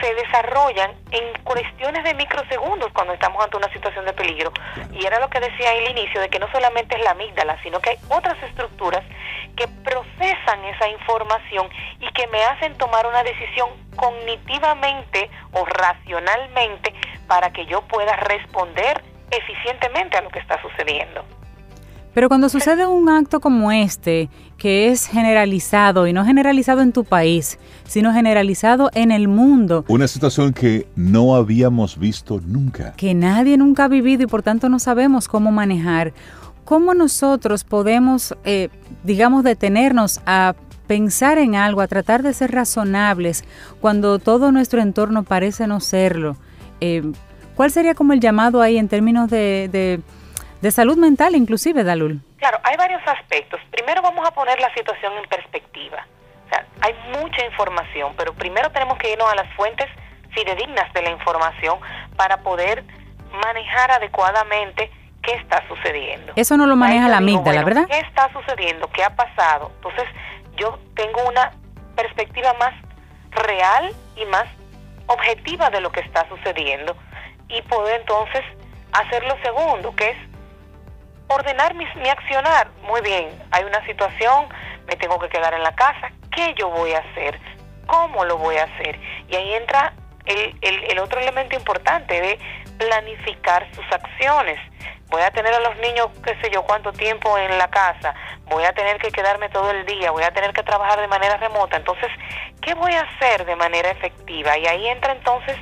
[0.01, 4.51] se desarrollan en cuestiones de microsegundos cuando estamos ante una situación de peligro.
[4.91, 7.79] Y era lo que decía al inicio, de que no solamente es la amígdala, sino
[7.79, 9.03] que hay otras estructuras
[9.55, 16.93] que procesan esa información y que me hacen tomar una decisión cognitivamente o racionalmente
[17.27, 21.23] para que yo pueda responder eficientemente a lo que está sucediendo.
[22.13, 27.05] Pero cuando sucede un acto como este, que es generalizado y no generalizado en tu
[27.05, 29.85] país, sino generalizado en el mundo.
[29.87, 32.93] Una situación que no habíamos visto nunca.
[32.97, 36.13] Que nadie nunca ha vivido y por tanto no sabemos cómo manejar.
[36.65, 38.69] ¿Cómo nosotros podemos, eh,
[39.03, 40.53] digamos, detenernos a
[40.87, 43.45] pensar en algo, a tratar de ser razonables
[43.79, 46.35] cuando todo nuestro entorno parece no serlo?
[46.81, 47.09] Eh,
[47.55, 50.01] ¿Cuál sería como el llamado ahí en términos de de
[50.69, 52.21] salud mental inclusive, Dalul.
[52.37, 53.59] Claro, hay varios aspectos.
[53.71, 56.05] Primero vamos a poner la situación en perspectiva.
[56.45, 59.87] O sea, hay mucha información, pero primero tenemos que irnos a las fuentes
[60.31, 61.79] fidedignas de la información
[62.15, 62.83] para poder
[63.31, 64.91] manejar adecuadamente
[65.23, 66.33] qué está sucediendo.
[66.35, 67.87] Eso no lo maneja la amígdala, ¿verdad?
[67.89, 68.89] ¿Qué está sucediendo?
[68.91, 69.71] ¿Qué ha pasado?
[69.75, 70.05] Entonces,
[70.57, 71.53] yo tengo una
[71.95, 72.73] perspectiva más
[73.31, 74.45] real y más
[75.07, 76.95] objetiva de lo que está sucediendo
[77.49, 78.41] y puedo entonces
[78.93, 80.17] hacer lo segundo, que es
[81.33, 82.69] ordenar mi, mi accionar.
[82.83, 84.47] Muy bien, hay una situación,
[84.87, 87.39] me tengo que quedar en la casa, ¿qué yo voy a hacer?
[87.87, 88.99] ¿Cómo lo voy a hacer?
[89.27, 89.93] Y ahí entra
[90.25, 92.39] el, el, el otro elemento importante de
[92.77, 94.59] planificar sus acciones.
[95.09, 98.13] Voy a tener a los niños, qué sé yo, cuánto tiempo en la casa,
[98.45, 101.35] voy a tener que quedarme todo el día, voy a tener que trabajar de manera
[101.37, 101.75] remota.
[101.75, 102.09] Entonces,
[102.61, 104.57] ¿qué voy a hacer de manera efectiva?
[104.57, 105.57] Y ahí entra entonces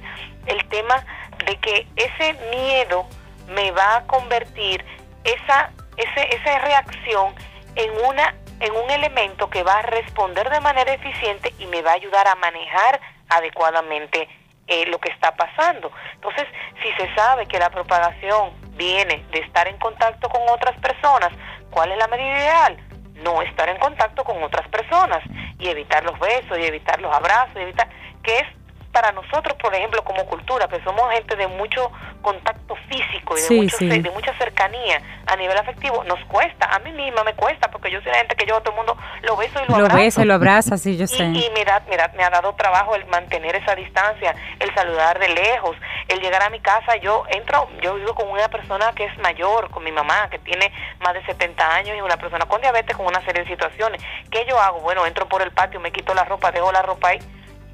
[0.46, 1.04] el tema
[1.46, 3.08] de que ese miedo
[3.48, 4.86] me va a convertir
[5.24, 7.34] esa, ese, esa reacción
[7.76, 11.92] en una en un elemento que va a responder de manera eficiente y me va
[11.92, 13.00] a ayudar a manejar
[13.30, 14.28] adecuadamente
[14.68, 15.92] eh, lo que está pasando.
[16.14, 16.46] Entonces,
[16.84, 21.32] si se sabe que la propagación viene de estar en contacto con otras personas,
[21.72, 22.78] ¿cuál es la medida ideal?
[23.16, 25.20] No estar en contacto con otras personas
[25.58, 27.90] y evitar los besos y evitar los abrazos, y evitar
[28.24, 28.48] que es
[28.92, 33.62] para nosotros, por ejemplo, como cultura, que somos gente de mucho contacto físico y de,
[33.62, 36.66] mucho, de mucha cercanía a nivel afectivo, nos cuesta.
[36.66, 38.78] A mí misma me cuesta, porque yo soy la gente que yo a todo el
[38.78, 39.98] mundo lo beso y lo, lo abrazo.
[39.98, 41.24] besa y lo abraza, sí, yo sé.
[41.24, 45.20] Y, me, da, me, da, me ha dado trabajo el mantener esa distancia, el saludar
[45.20, 45.78] de lejos,
[46.08, 46.96] el llegar a mi casa.
[46.98, 50.72] Yo entro, yo vivo con una persona que es mayor, con mi mamá, que tiene
[51.00, 54.04] más de 70 años y una persona con diabetes, con una serie de situaciones.
[54.32, 54.80] ¿Qué yo hago?
[54.80, 57.20] Bueno, entro por el patio, me quito la ropa, dejo la ropa ahí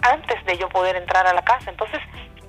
[0.01, 1.69] antes de yo poder entrar a la casa.
[1.69, 1.99] Entonces,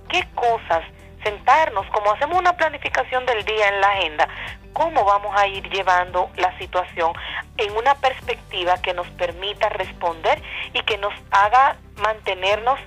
[0.08, 0.82] ¿qué cosas?
[1.22, 4.28] Sentarnos, como hacemos una planificación del día en la agenda,
[4.72, 7.12] cómo vamos a ir llevando la situación
[7.56, 10.40] en una perspectiva que nos permita responder
[10.74, 12.78] y que nos haga mantenernos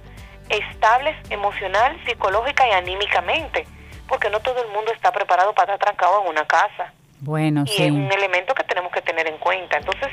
[0.49, 3.68] estables emocional, psicológica y anímicamente,
[4.07, 6.93] porque no todo el mundo está preparado para estar trancado en una casa.
[7.22, 9.78] Bueno, y es un elemento que tenemos que tener en cuenta.
[9.78, 10.08] Entonces,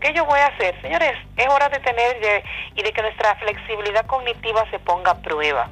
[0.00, 0.80] ¿qué yo voy a hacer?
[0.80, 2.44] Señores, es hora de tener
[2.74, 5.68] y de que nuestra flexibilidad cognitiva se ponga a prueba.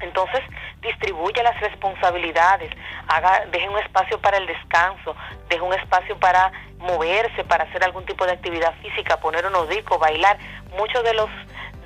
[0.00, 0.40] Entonces,
[0.80, 2.70] distribuye las responsabilidades,
[3.08, 5.14] haga, deje un espacio para el descanso,
[5.48, 9.98] deje un espacio para moverse, para hacer algún tipo de actividad física, poner unos discos,
[9.98, 10.38] bailar.
[10.76, 11.30] Muchos de los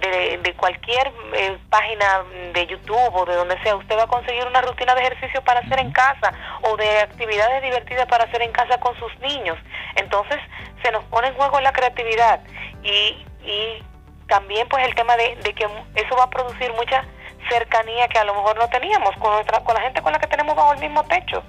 [0.01, 2.23] de, cualquier eh, página
[2.53, 5.61] de YouTube o de donde sea, usted va a conseguir una rutina de ejercicio para
[5.61, 6.33] hacer en casa
[6.63, 9.59] o de actividades divertidas para hacer en casa con sus niños.
[9.97, 10.39] Entonces
[10.83, 12.41] se nos pone en juego la creatividad
[12.83, 13.83] y, y
[14.29, 17.05] también pues el tema de, que eso va a producir mucha
[17.49, 20.27] cercanía que a lo mejor no teníamos con, nuestra, con la gente con la que
[20.27, 21.43] tenemos bajo el mismo techo.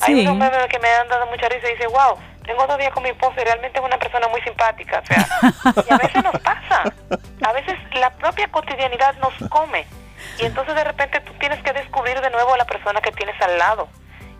[0.00, 2.16] Hay unos memes que me han dado mucha risa y dice, wow,
[2.48, 5.02] tengo dos días con mi esposo y realmente es una persona muy simpática.
[5.02, 6.82] O sea, y a veces nos pasa.
[7.46, 9.86] A veces la propia cotidianidad nos come.
[10.38, 13.40] Y entonces de repente tú tienes que descubrir de nuevo a la persona que tienes
[13.42, 13.88] al lado.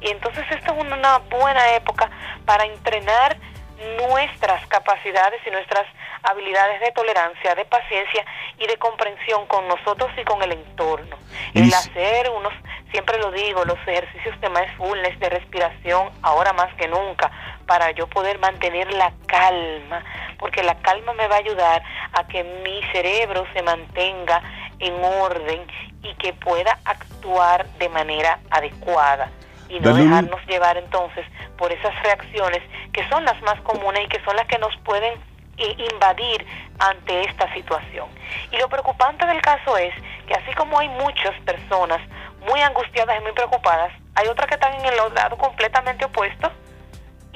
[0.01, 2.11] Y entonces esta es una buena época
[2.47, 3.37] para entrenar
[4.09, 5.87] nuestras capacidades y nuestras
[6.23, 8.25] habilidades de tolerancia, de paciencia
[8.59, 11.17] y de comprensión con nosotros y con el entorno.
[11.55, 12.53] El hacer unos,
[12.91, 17.31] siempre lo digo, los ejercicios de mindfulness, de respiración, ahora más que nunca,
[17.69, 20.03] para yo poder mantener la calma,
[20.39, 21.83] porque la calma me va a ayudar
[22.15, 24.43] a que mi cerebro se mantenga
[24.81, 25.67] en orden
[26.03, 29.31] y que pueda actuar de manera adecuada
[29.69, 31.27] y no dejarnos llevar entonces
[31.59, 32.63] por esas reacciones
[32.95, 35.21] que son las más comunes y que son las que nos pueden
[35.59, 36.47] invadir
[36.79, 38.09] ante esta situación.
[38.51, 39.93] Y lo preocupante del caso es
[40.27, 42.01] que así como hay muchas personas
[42.49, 46.51] muy angustiadas y muy preocupadas, hay otras que están en el lado completamente opuesto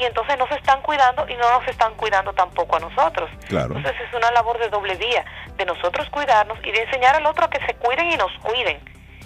[0.02, 3.30] y entonces no se están cuidando y no nos están cuidando tampoco a nosotros.
[3.76, 5.24] Entonces es una labor de doble vía,
[5.56, 8.80] de nosotros cuidarnos y de enseñar al otro a que se cuiden y nos cuiden.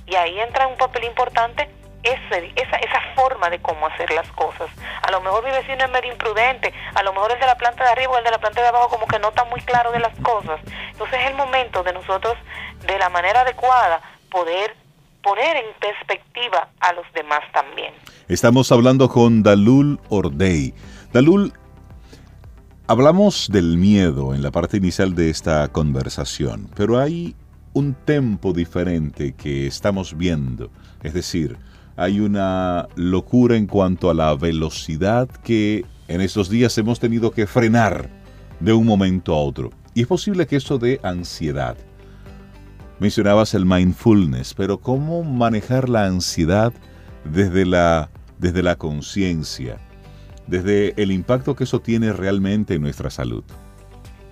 [0.04, 1.70] Y ahí entra un papel importante
[2.02, 4.68] ese, esa, esa forma de cómo hacer las cosas.
[5.00, 7.82] A lo mejor mi vecino es medio imprudente, a lo mejor el de la planta
[7.82, 9.92] de arriba o el de la planta de abajo como que no está muy claro
[9.92, 10.60] de las cosas.
[10.90, 12.36] Entonces es el momento de nosotros,
[12.86, 14.76] de la manera adecuada, poder
[15.26, 17.92] poner en perspectiva a los demás también.
[18.28, 20.72] Estamos hablando con Dalul Ordey.
[21.12, 21.52] Dalul,
[22.86, 27.34] hablamos del miedo en la parte inicial de esta conversación, pero hay
[27.72, 30.70] un tempo diferente que estamos viendo.
[31.02, 31.58] Es decir,
[31.96, 37.48] hay una locura en cuanto a la velocidad que en estos días hemos tenido que
[37.48, 38.08] frenar
[38.60, 39.70] de un momento a otro.
[39.92, 41.76] Y es posible que eso dé ansiedad.
[42.98, 46.72] Mencionabas el mindfulness, pero ¿cómo manejar la ansiedad
[47.24, 49.76] desde la, desde la conciencia,
[50.46, 53.44] desde el impacto que eso tiene realmente en nuestra salud?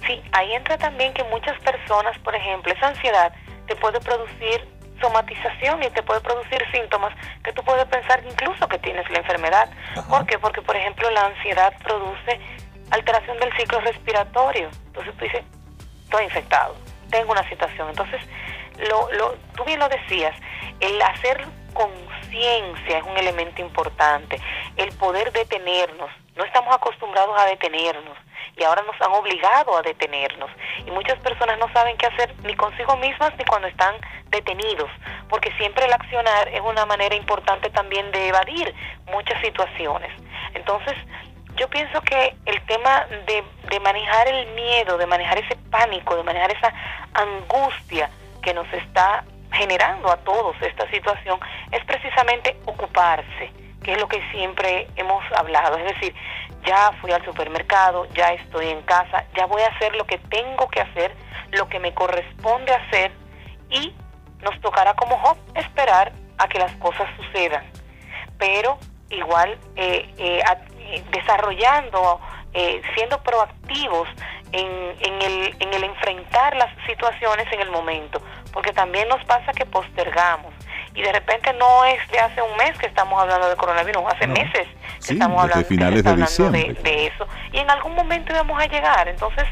[0.06, 3.34] Sí, ahí entra también que muchas personas, por ejemplo, esa ansiedad
[3.66, 4.66] te puede producir
[4.98, 7.12] somatización y te puede producir síntomas
[7.42, 9.68] que tú puedes pensar incluso que tienes la enfermedad.
[10.08, 10.38] ¿Por qué?
[10.38, 12.40] Porque, por ejemplo, la ansiedad produce
[12.90, 14.70] alteración del ciclo respiratorio.
[14.86, 15.42] Entonces tú dices,
[16.04, 16.76] estoy infectado,
[17.14, 17.88] tengo una situación.
[17.88, 18.20] Entonces,
[18.90, 20.34] lo, lo, tú bien lo decías,
[20.80, 24.40] el hacer conciencia es un elemento importante,
[24.76, 26.10] el poder detenernos.
[26.34, 28.18] No estamos acostumbrados a detenernos
[28.56, 30.50] y ahora nos han obligado a detenernos.
[30.84, 33.94] Y muchas personas no saben qué hacer ni consigo mismas ni cuando están
[34.30, 34.90] detenidos,
[35.28, 38.74] porque siempre el accionar es una manera importante también de evadir
[39.06, 40.10] muchas situaciones.
[40.54, 40.94] Entonces,
[41.56, 46.22] yo pienso que el tema de, de manejar el miedo, de manejar ese pánico, de
[46.22, 46.72] manejar esa
[47.12, 48.10] angustia
[48.42, 51.38] que nos está generando a todos esta situación,
[51.70, 53.52] es precisamente ocuparse,
[53.82, 55.78] que es lo que siempre hemos hablado.
[55.78, 56.14] Es decir,
[56.66, 60.68] ya fui al supermercado, ya estoy en casa, ya voy a hacer lo que tengo
[60.68, 61.14] que hacer,
[61.52, 63.12] lo que me corresponde hacer
[63.70, 63.94] y
[64.42, 67.64] nos tocará como Job esperar a que las cosas sucedan.
[68.38, 68.78] Pero
[69.10, 70.42] igual eh, eh,
[70.84, 72.20] eh, desarrollando,
[72.94, 74.08] siendo proactivos
[74.52, 78.22] en, en, el, en el enfrentar las situaciones en el momento,
[78.52, 80.54] porque también nos pasa que postergamos.
[80.94, 84.28] Y de repente no es de hace un mes que estamos hablando de coronavirus, hace
[84.28, 84.68] meses
[85.04, 87.26] que estamos hablando, finales de, de, eso.
[87.52, 89.08] Y en algún momento íbamos a llegar.
[89.08, 89.44] Entonces,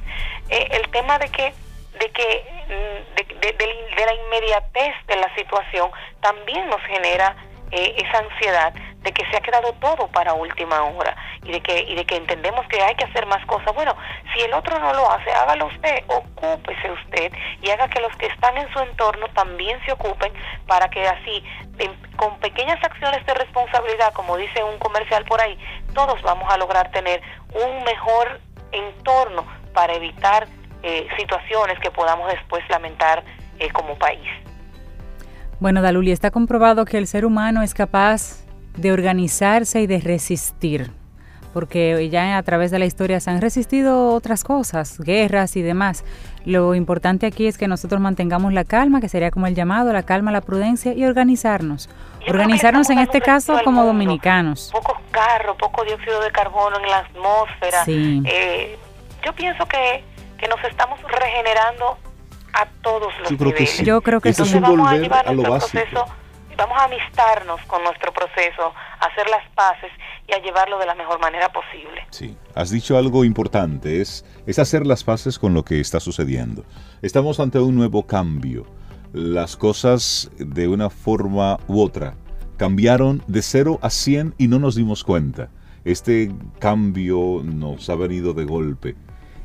[0.48, 1.52] eh, el tema de que
[1.98, 7.36] de que mm, de, de, la inmediatez de la situación también nos genera
[7.70, 8.72] eh, esa ansiedad
[9.02, 12.16] de que se ha quedado todo para última hora y de que y de que
[12.16, 13.74] entendemos que hay que hacer más cosas.
[13.74, 13.96] Bueno,
[14.34, 18.26] si el otro no lo hace, hágalo usted, ocúpese usted y haga que los que
[18.26, 20.32] están en su entorno también se ocupen
[20.66, 21.42] para que así
[22.16, 25.58] con pequeñas acciones de responsabilidad, como dice un comercial por ahí,
[25.94, 27.20] todos vamos a lograr tener
[27.54, 28.40] un mejor
[28.70, 29.44] entorno
[29.74, 30.46] para evitar
[30.82, 33.24] eh, situaciones que podamos después lamentar
[33.58, 34.28] eh, como país.
[35.60, 38.41] Bueno, Daluli, está comprobado que el ser humano es capaz
[38.76, 40.90] de organizarse y de resistir,
[41.52, 46.04] porque ya a través de la historia se han resistido otras cosas, guerras y demás.
[46.44, 50.02] Lo importante aquí es que nosotros mantengamos la calma, que sería como el llamado, la
[50.02, 51.88] calma, la prudencia y organizarnos.
[52.26, 54.70] organizarnos en este caso como dominicanos.
[54.72, 57.84] Pocos carros, poco dióxido de carbono en la atmósfera.
[57.86, 58.78] Eh,
[59.24, 60.02] yo pienso que,
[60.38, 61.98] que nos estamos regenerando
[62.54, 63.82] a todos los niveles.
[63.82, 66.06] Yo creo que Esto es un volver a, lo básico
[66.56, 69.90] vamos a amistarnos con nuestro proceso, a hacer las paces
[70.28, 72.06] y a llevarlo de la mejor manera posible.
[72.10, 76.64] Sí, has dicho algo importante, es, es hacer las paces con lo que está sucediendo.
[77.02, 78.66] Estamos ante un nuevo cambio.
[79.12, 82.14] Las cosas de una forma u otra
[82.56, 85.50] cambiaron de 0 a 100 y no nos dimos cuenta.
[85.84, 86.30] Este
[86.60, 88.94] cambio nos ha venido de golpe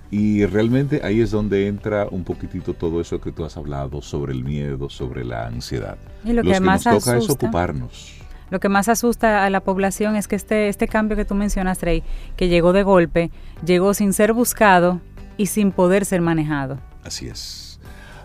[0.10, 4.34] y realmente ahí es donde entra un poquitito todo eso que tú has hablado sobre
[4.34, 5.98] el miedo, sobre la ansiedad.
[6.24, 8.14] Y lo que, más nos toca es ocuparnos.
[8.50, 11.82] Lo que más asusta a la población es que este, este cambio que tú mencionas,
[11.82, 12.04] Rey,
[12.38, 13.32] que llegó de golpe,
[13.66, 15.02] llegó sin ser buscado
[15.36, 16.80] y sin poder ser manejado.
[17.04, 17.67] Así es.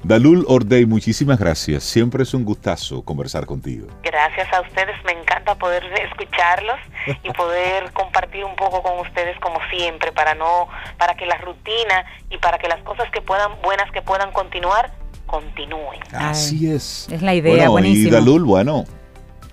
[0.04, 1.84] Dalul Ordey, muchísimas gracias.
[1.84, 3.86] Siempre es un gustazo conversar contigo.
[4.02, 6.76] Gracias a ustedes, me encanta poder escucharlos
[7.22, 12.04] y poder compartir un poco con ustedes como siempre para no para que la rutina
[12.30, 14.92] y para que las cosas que puedan buenas que puedan continuar
[15.26, 16.00] continúen.
[16.12, 17.08] Así es.
[17.10, 18.84] Es la idea, bueno, Y Dalul, bueno,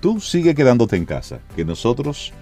[0.02, 2.34] tú sigue quedándote en casa, que nosotros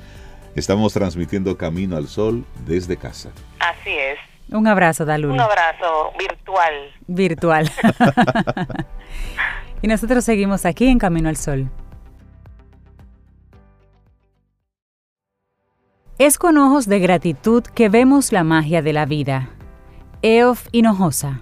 [0.55, 3.29] estamos transmitiendo Camino al Sol desde casa.
[3.59, 4.17] Así es.
[4.51, 5.31] Un abrazo, Dalul.
[5.31, 6.73] Un abrazo virtual.
[7.07, 7.71] Virtual.
[9.81, 11.69] y nosotros seguimos aquí en Camino al Sol.
[16.17, 19.49] Es con ojos de gratitud que vemos la magia de la vida.
[20.21, 21.41] Eof Hinojosa.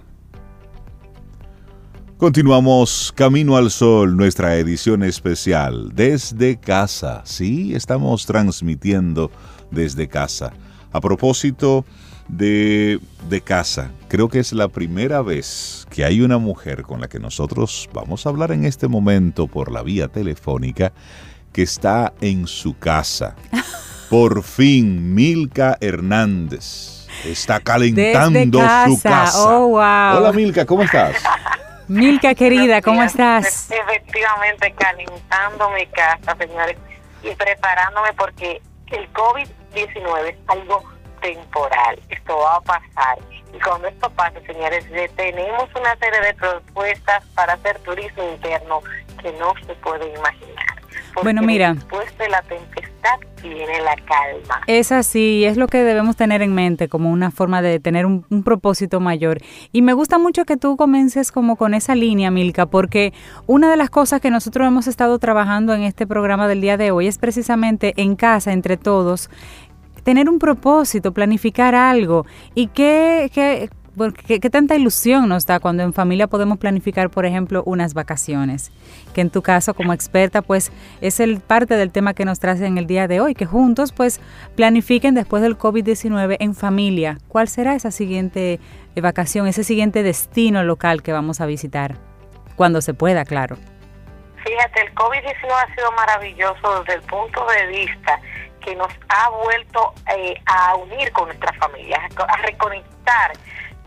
[2.18, 7.22] Continuamos Camino al Sol, nuestra edición especial desde casa.
[7.24, 9.30] Sí, estamos transmitiendo
[9.70, 10.52] desde casa.
[10.92, 11.84] A propósito
[12.28, 12.98] de,
[13.28, 13.90] de, casa.
[14.08, 18.26] Creo que es la primera vez que hay una mujer con la que nosotros vamos
[18.26, 20.92] a hablar en este momento por la vía telefónica
[21.52, 23.36] que está en su casa.
[24.10, 29.48] Por fin, Milka Hernández está calentando su casa.
[29.48, 30.18] Oh, wow.
[30.18, 31.16] Hola Milka, ¿cómo estás?
[31.88, 33.70] Milka querida, ¿cómo estás?
[33.70, 36.76] Efectivamente, calentando mi casa, señores,
[37.22, 40.82] y preparándome porque el COVID-19 es algo
[41.34, 41.98] temporal.
[42.08, 43.18] Esto va a pasar.
[43.52, 44.84] Y cuando esto pase, señores,
[45.16, 48.80] tenemos una serie de propuestas para hacer turismo interno
[49.20, 50.66] que no se puede imaginar.
[51.22, 51.74] bueno, mira.
[51.74, 54.60] Después de la tempestad viene la calma.
[54.66, 58.26] Es así, es lo que debemos tener en mente como una forma de tener un,
[58.30, 59.38] un, propósito mayor.
[59.72, 63.12] Y me gusta mucho que tú comiences como con esa línea, Milka, porque
[63.46, 66.90] una de las cosas que nosotros hemos estado trabajando en este programa del día de
[66.90, 69.30] hoy es precisamente en casa, entre todos,
[70.06, 72.26] tener un propósito, planificar algo.
[72.54, 73.68] ¿Y qué, qué,
[74.24, 78.70] ¿qué, tanta ilusión nos da cuando en familia podemos planificar, por ejemplo, unas vacaciones?
[79.16, 80.70] Que en tu caso, como experta, pues
[81.00, 83.90] es el parte del tema que nos traes en el día de hoy, que juntos
[83.90, 84.20] pues
[84.54, 87.18] planifiquen después del COVID-19 en familia.
[87.26, 88.60] ¿Cuál será esa siguiente
[88.94, 91.96] eh, vacación, ese siguiente destino local que vamos a visitar?
[92.54, 93.56] Cuando se pueda, claro.
[94.44, 98.20] Fíjate, el COVID-19 ha sido maravilloso desde el punto de vista
[98.66, 103.32] que nos ha vuelto eh, a unir con nuestras familias, a reconectar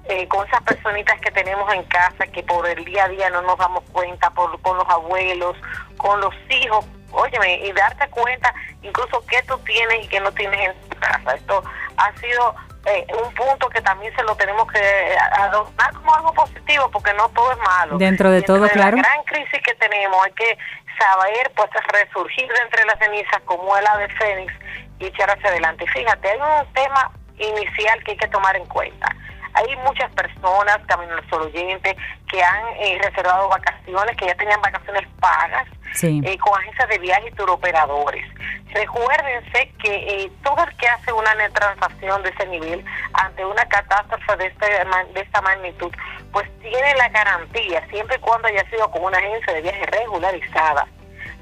[0.06, 3.42] eh, con esas personitas que tenemos en casa que por el día a día no
[3.42, 5.58] nos damos cuenta, por, con los abuelos,
[5.98, 10.70] con los hijos, óyeme, y darte cuenta incluso qué tú tienes y qué no tienes
[10.70, 11.36] en tu casa.
[11.36, 11.62] Esto
[11.98, 16.90] ha sido eh, un punto que también se lo tenemos que adoptar como algo positivo
[16.90, 17.98] porque no todo es malo.
[17.98, 18.96] Dentro de todo, claro.
[18.96, 20.58] La gran crisis que tenemos hay que
[21.00, 24.54] saber pues resurgir de entre las cenizas como el ave fénix
[25.00, 25.86] y echar hacia adelante.
[25.88, 29.08] Fíjate, hay un tema inicial que hay que tomar en cuenta.
[29.60, 31.96] Hay muchas personas, también nuestros oyentes,
[32.32, 35.68] que han eh, reservado vacaciones, que ya tenían vacaciones pagas
[36.02, 38.26] eh, con agencias de viajes y turoperadores.
[38.72, 44.38] Recuérdense que eh, todo el que hace una transacción de ese nivel ante una catástrofe
[44.38, 44.66] de, este,
[45.14, 45.92] de esta magnitud,
[46.32, 50.88] pues tiene la garantía, siempre y cuando haya sido con una agencia de viajes regularizada,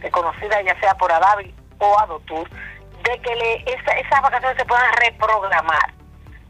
[0.02, 2.49] reconocida ya sea por Adavi o Adotur,
[3.03, 5.97] de que le, esas vacaciones se puedan reprogramar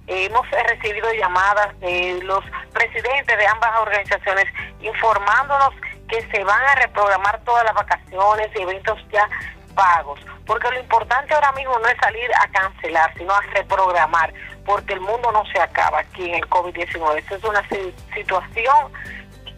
[0.07, 2.43] hemos recibido llamadas de los
[2.73, 4.45] presidentes de ambas organizaciones
[4.81, 5.73] informándonos
[6.07, 9.27] que se van a reprogramar todas las vacaciones y eventos ya
[9.75, 14.33] pagos, porque lo importante ahora mismo no es salir a cancelar, sino a reprogramar,
[14.65, 17.19] porque el mundo no se acaba aquí en el COVID-19.
[17.19, 17.63] Esta es una
[18.15, 18.91] situación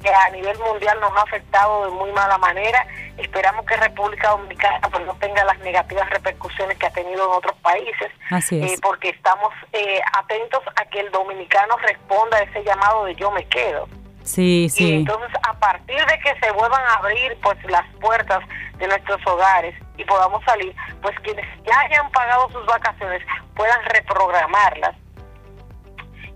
[0.02, 2.86] que a nivel mundial nos ha afectado de muy mala manera.
[3.18, 7.56] Esperamos que República Dominicana pues, no tenga las negativas repercusiones que ha tenido en otros
[7.58, 8.12] países,
[8.52, 13.32] eh, porque estamos eh, atentos a que el dominicano responda a ese llamado de yo
[13.32, 13.88] me quedo.
[14.24, 14.88] Sí, sí.
[14.88, 18.40] Y entonces, a partir de que se vuelvan a abrir pues las puertas
[18.78, 23.22] de nuestros hogares y podamos salir, pues quienes ya hayan pagado sus vacaciones
[23.56, 24.96] puedan reprogramarlas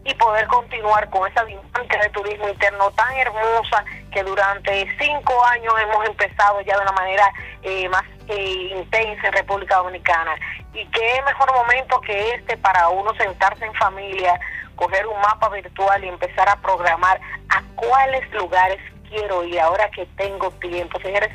[0.06, 5.74] y poder continuar con esa dinámica de turismo interno tan hermosa que durante cinco años
[5.82, 7.32] hemos empezado ya de una manera
[7.62, 10.36] eh, más eh, intensa en República Dominicana.
[10.74, 14.40] Y qué mejor momento que este para uno sentarse en familia,
[14.76, 17.20] coger un mapa virtual y empezar a programar
[17.50, 21.00] a cuáles lugares quiero ir ahora que tengo tiempo.
[21.00, 21.30] Señores,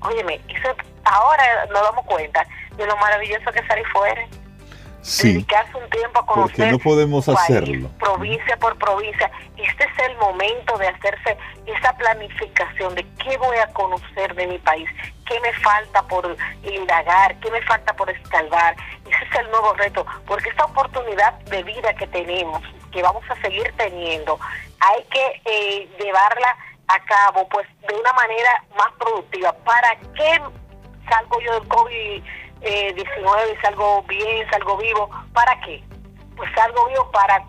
[0.00, 2.46] óyeme, eso, ahora nos damos cuenta
[2.76, 4.24] de lo maravilloso que salir fuera
[5.02, 7.90] dedicarse un tiempo a conocer porque no podemos hacerlo.
[7.98, 9.30] provincia por provincia.
[9.56, 14.58] Este es el momento de hacerse esa planificación de qué voy a conocer de mi
[14.58, 14.88] país
[15.26, 18.76] qué me falta por indagar qué me falta por escalvar.
[19.08, 23.40] Ese es el nuevo reto porque esta oportunidad de vida que tenemos que vamos a
[23.40, 24.38] seguir teniendo
[24.80, 26.56] hay que eh, llevarla
[26.88, 29.52] a cabo pues de una manera más productiva.
[29.64, 30.40] Para qué
[31.08, 32.22] salgo yo del COVID
[32.62, 35.10] eh, 19 salgo bien, salgo vivo.
[35.32, 35.82] ¿Para qué?
[36.36, 37.44] Pues salgo vivo para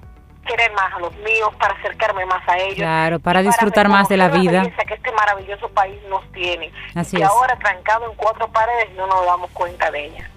[0.45, 2.77] querer más a los míos, para acercarme más a ellos.
[2.77, 4.63] Claro, para disfrutar más de la vida.
[4.87, 6.71] Que este maravilloso país nos tiene.
[6.95, 10.29] Así y ahora trancado en cuatro paredes no nos damos cuenta de ella.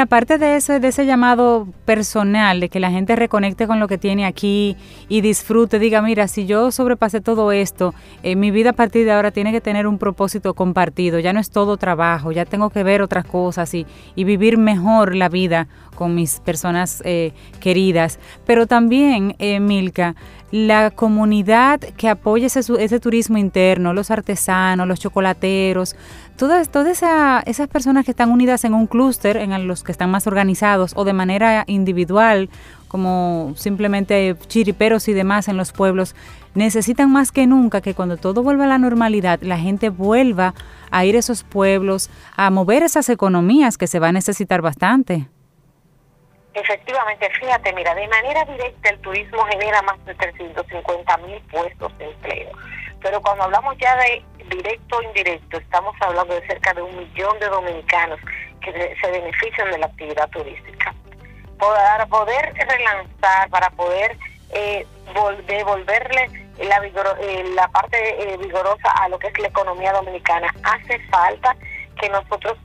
[0.00, 3.98] Aparte de eso, de ese llamado personal, de que la gente reconecte con lo que
[3.98, 4.76] tiene aquí
[5.08, 9.12] y disfrute, diga, mira, si yo sobrepasé todo esto, eh, mi vida a partir de
[9.12, 12.82] ahora tiene que tener un propósito compartido, ya no es todo trabajo, ya tengo que
[12.82, 18.18] ver otras cosas y, y vivir mejor la vida con mis personas eh, queridas.
[18.46, 20.14] Pero también, eh, Milka,
[20.50, 25.96] la comunidad que apoya ese, ese, turismo interno, los artesanos, los chocolateros,
[26.36, 27.02] todas, todas
[27.46, 31.04] esas personas que están unidas en un clúster, en los que están más organizados o
[31.04, 32.48] de manera individual,
[32.88, 36.14] como simplemente chiriperos y demás en los pueblos,
[36.54, 40.54] necesitan más que nunca que cuando todo vuelva a la normalidad, la gente vuelva
[40.90, 45.28] a ir a esos pueblos, a mover esas economías que se va a necesitar bastante.
[46.54, 52.04] Efectivamente, fíjate, mira, de manera directa el turismo genera más de 350 mil puestos de
[52.04, 52.52] empleo.
[53.02, 57.38] Pero cuando hablamos ya de directo o indirecto, estamos hablando de cerca de un millón
[57.40, 58.20] de dominicanos
[58.60, 60.94] que se benefician de la actividad turística.
[61.58, 64.16] Para poder relanzar, para poder
[64.50, 64.86] eh,
[65.46, 66.76] devolverle la,
[67.20, 71.56] eh, la parte eh, vigorosa a lo que es la economía dominicana, hace falta
[72.00, 72.56] que nosotros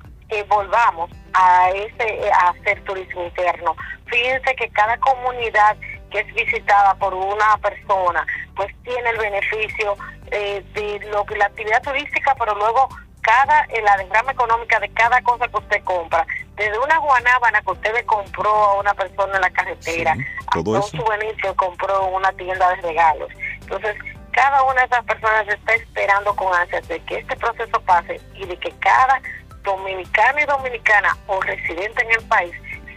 [0.50, 3.76] volvamos a ese a hacer turismo interno.
[4.06, 5.78] Fíjense que cada comunidad
[6.10, 8.26] que es visitada por una persona,
[8.56, 9.96] pues tiene el beneficio
[10.32, 12.90] eh, de lo que la actividad turística, pero luego
[13.22, 16.26] cada, en la derrama económica de cada cosa que usted compra,
[16.56, 20.16] desde una guanábana que usted le compró a una persona en la carretera,
[20.48, 23.30] hasta un souvenir que compró en una tienda de regalos.
[23.62, 23.96] Entonces,
[24.32, 28.46] cada una de esas personas está esperando con ansias de que este proceso pase y
[28.46, 29.22] de que cada
[29.64, 32.52] dominicano y dominicana o residente en el país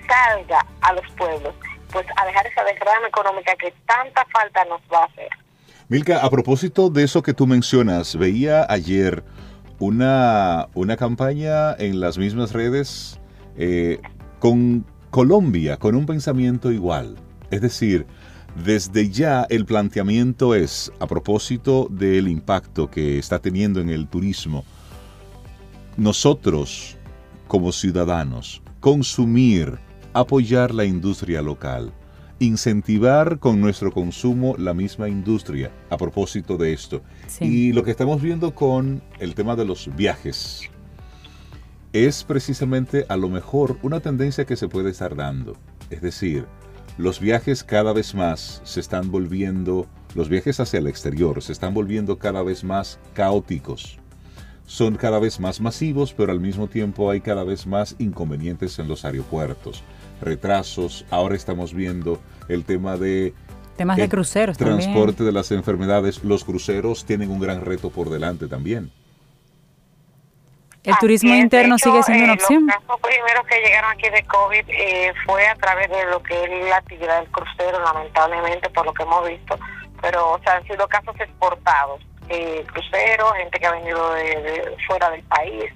[0.06, 1.54] salga a los pueblos,
[1.90, 5.28] pues a dejar esa derrama económica que tanta falta nos va a hacer.
[5.88, 9.22] Milka, a propósito de eso que tú mencionas, veía ayer
[9.78, 13.20] una, una campaña en las mismas redes
[13.56, 14.00] eh,
[14.38, 17.16] con Colombia, con un pensamiento igual.
[17.50, 18.06] Es decir,
[18.64, 24.64] desde ya el planteamiento es, a propósito del impacto que está teniendo en el turismo,
[25.96, 26.96] nosotros
[27.48, 29.78] como ciudadanos, consumir,
[30.14, 31.92] apoyar la industria local,
[32.38, 37.02] incentivar con nuestro consumo la misma industria a propósito de esto.
[37.40, 40.62] Y lo que estamos viendo con el tema de los viajes
[41.92, 45.56] es precisamente a lo mejor una tendencia que se puede estar dando.
[45.90, 46.46] Es decir,
[46.96, 51.74] los viajes cada vez más se están volviendo, los viajes hacia el exterior se están
[51.74, 54.01] volviendo cada vez más caóticos.
[54.72, 58.88] Son cada vez más masivos, pero al mismo tiempo hay cada vez más inconvenientes en
[58.88, 59.84] los aeropuertos.
[60.22, 63.34] Retrasos, ahora estamos viendo el tema de
[63.76, 66.24] Temas de cruceros transporte de las enfermedades.
[66.24, 68.90] Los cruceros tienen un gran reto por delante también.
[70.84, 72.66] ¿El turismo interno sigue siendo una opción?
[72.66, 76.44] Los casos primeros que llegaron aquí de COVID eh, fue a través de lo que
[76.44, 79.58] es la actividad del crucero, lamentablemente, por lo que hemos visto.
[80.00, 82.00] Pero, o sea, han sido casos exportados.
[82.28, 85.72] Eh, cruceros, gente que ha venido de, fuera del país,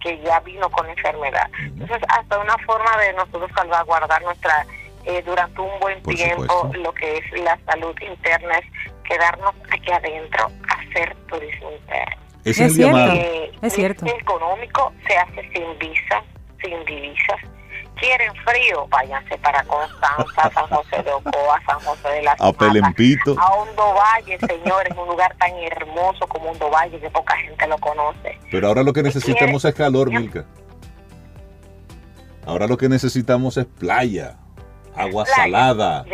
[0.00, 1.48] que ya vino con enfermedad.
[1.58, 4.66] Entonces, hasta una forma de nosotros salvaguardar nuestra,
[5.04, 8.66] eh, durante un buen tiempo, lo que es la salud interna, es
[9.04, 12.16] quedarnos aquí adentro, hacer turismo interno.
[12.44, 13.12] Es, es cierto,
[13.62, 14.06] es cierto.
[14.06, 16.22] económico se hace sin visa,
[16.62, 17.40] sin divisas.
[18.00, 23.36] Quieren frío, váyanse para Constanza, San José de Ocoa, San José de las A Pelempito.
[23.38, 27.76] A Hondo Valle, señores, un lugar tan hermoso como Hondo Valle que poca gente lo
[27.78, 28.38] conoce.
[28.50, 30.46] Pero ahora lo que necesitamos es calor, Milka.
[32.46, 34.36] Ahora lo que necesitamos es playa,
[34.96, 36.04] agua salada,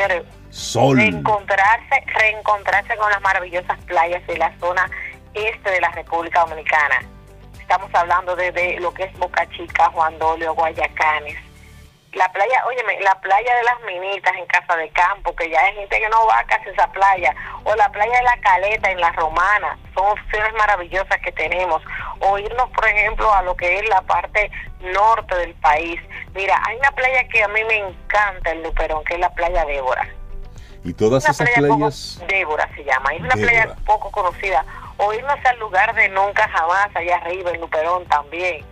[0.50, 0.96] sol.
[0.96, 4.90] Reencontrarse, reencontrarse con las maravillosas playas de la zona
[5.34, 6.96] este de la República Dominicana.
[7.60, 11.45] Estamos hablando de, lo que es Boca Chica, Juan Dolio, Guayacanes.
[12.16, 15.74] La playa, óyeme, la playa de las Minitas en Casa de Campo, que ya hay
[15.74, 17.34] gente que no va casi a esa playa,
[17.64, 21.82] o la playa de la Caleta en La Romana, son opciones maravillosas que tenemos.
[22.20, 26.00] O irnos, por ejemplo, a lo que es la parte norte del país.
[26.34, 29.66] Mira, hay una playa que a mí me encanta en Luperón, que es la playa
[29.66, 30.08] Débora.
[30.84, 32.22] Y todas esas playas...
[32.28, 34.64] Débora se llama, es una playa poco conocida
[34.96, 38.64] o irnos al lugar de nunca jamás allá arriba en Luperón también.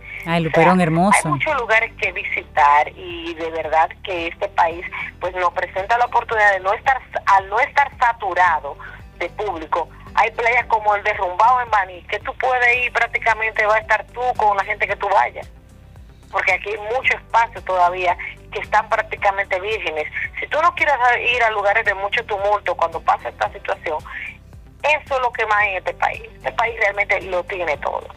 [1.25, 4.85] Hay muchos lugares que visitar y de verdad que este país
[5.19, 8.77] pues nos presenta la oportunidad de no estar al no estar saturado
[9.17, 9.89] de público.
[10.15, 14.05] Hay playas como el derrumbado en Baní, que tú puedes ir prácticamente va a estar
[14.07, 15.49] tú con la gente que tú vayas.
[16.31, 18.17] Porque aquí hay mucho espacio todavía
[18.51, 20.07] que están prácticamente vírgenes.
[20.39, 20.95] Si tú no quieres
[21.33, 23.97] ir a lugares de mucho tumulto cuando pasa esta situación,
[24.83, 26.23] eso es lo que más en este país.
[26.35, 28.07] Este país realmente lo tiene todo.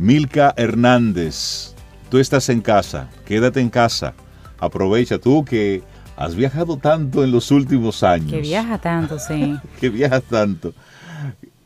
[0.00, 1.74] Milka Hernández,
[2.08, 4.14] tú estás en casa, quédate en casa.
[4.58, 5.82] Aprovecha tú que
[6.16, 8.30] has viajado tanto en los últimos años.
[8.30, 9.58] Que viaja tanto, sí.
[9.78, 10.72] que viajas tanto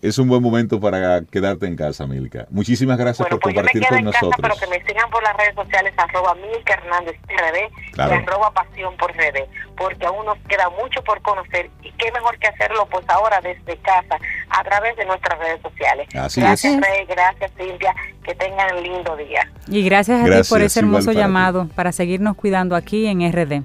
[0.05, 2.47] es un buen momento para quedarte en casa, Milka.
[2.51, 4.35] Muchísimas gracias por pues compartir con nosotros.
[4.43, 8.95] pero que me sigan por las redes sociales, arroba Milka Hernández RD y arroba Pasión
[8.99, 9.49] por RD,
[9.79, 13.79] porque aún nos queda mucho por conocer y qué mejor que hacerlo pues ahora desde
[13.79, 14.19] casa,
[14.51, 16.07] a través de nuestras redes sociales.
[16.15, 19.51] Así gracias, Rey, gracias, Silvia, que tengan un lindo día.
[19.69, 23.63] Y gracias a ti por ese hermoso llamado para, seguirnos cuidando aquí en RD.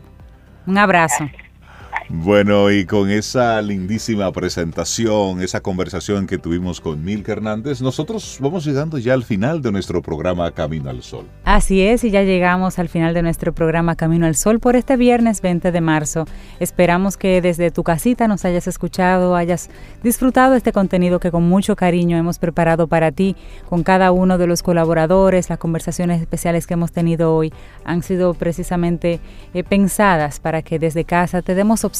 [0.67, 1.29] Un abrazo.
[2.11, 8.65] Bueno, y con esa lindísima presentación, esa conversación que tuvimos con Milka Hernández, nosotros vamos
[8.65, 11.27] llegando ya al final de nuestro programa Camino al Sol.
[11.43, 14.97] Así es, y ya llegamos al final de nuestro programa Camino al Sol por este
[14.97, 16.25] viernes 20 de marzo.
[16.59, 19.69] Esperamos que desde tu casita nos hayas escuchado, hayas
[20.01, 23.35] disfrutado este contenido que con mucho cariño hemos preparado para ti,
[23.69, 27.53] con cada uno de los colaboradores, las conversaciones especiales que hemos tenido hoy
[27.85, 29.19] han sido precisamente
[29.53, 31.98] eh, pensadas para que desde casa te demos opciones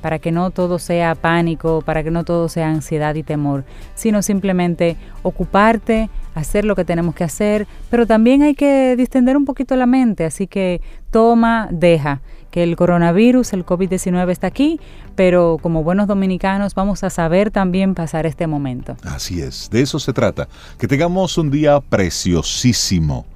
[0.00, 3.64] para que no todo sea pánico, para que no todo sea ansiedad y temor,
[3.94, 9.44] sino simplemente ocuparte, hacer lo que tenemos que hacer, pero también hay que distender un
[9.44, 10.80] poquito la mente, así que
[11.10, 12.20] toma, deja
[12.50, 14.80] que el coronavirus, el COVID-19 está aquí,
[15.16, 18.96] pero como buenos dominicanos vamos a saber también pasar este momento.
[19.02, 23.26] Así es, de eso se trata, que tengamos un día preciosísimo,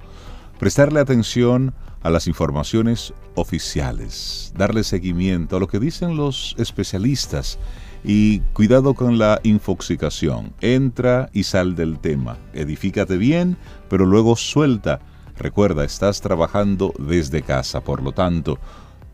[0.57, 1.73] prestarle atención
[2.03, 7.57] a las informaciones oficiales, darle seguimiento a lo que dicen los especialistas
[8.03, 10.53] y cuidado con la infoxicación.
[10.61, 12.37] Entra y sal del tema.
[12.53, 13.57] Edifícate bien,
[13.89, 14.99] pero luego suelta.
[15.37, 18.59] Recuerda, estás trabajando desde casa, por lo tanto,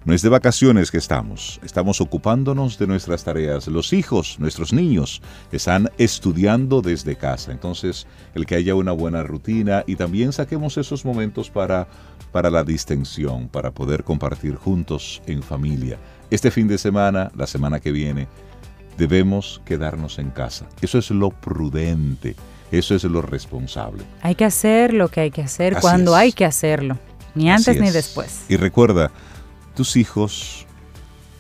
[0.10, 3.68] no es de vacaciones que estamos, estamos ocupándonos de nuestras tareas.
[3.68, 5.22] Los hijos, nuestros niños,
[5.52, 7.52] están estudiando desde casa.
[7.52, 11.88] Entonces, el que haya una buena rutina y también saquemos esos momentos para,
[12.32, 16.00] para la distensión, para poder compartir juntos en familia.
[16.32, 18.28] Este fin de semana, la semana que viene,
[18.98, 20.66] debemos quedarnos en casa.
[20.82, 22.36] Eso es lo prudente,
[22.72, 24.02] eso es lo responsable.
[24.24, 26.98] Hay que hacer lo que hay que hacer cuando hay que hacerlo,
[27.36, 28.46] ni antes ni después.
[28.50, 29.12] Y recuerda,
[29.76, 30.66] tus hijos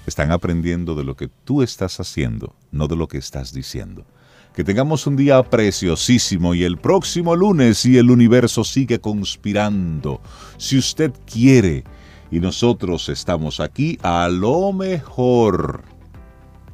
[0.05, 4.05] están aprendiendo de lo que tú estás haciendo, no de lo que estás diciendo.
[4.53, 10.21] Que tengamos un día preciosísimo y el próximo lunes, si el universo sigue conspirando,
[10.57, 11.83] si usted quiere
[12.31, 15.83] y nosotros estamos aquí, a lo mejor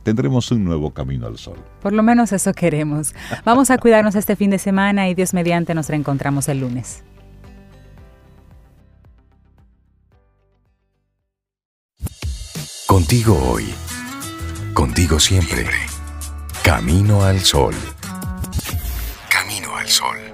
[0.04, 1.58] tendremos un nuevo camino al sol.
[1.82, 3.14] Por lo menos eso queremos.
[3.44, 7.04] Vamos a cuidarnos este fin de semana y Dios mediante nos reencontramos el lunes.
[12.86, 13.74] Contigo hoy.
[14.76, 15.66] Contigo siempre.
[16.64, 17.74] Camino al sol.
[19.28, 20.25] Camino al sol.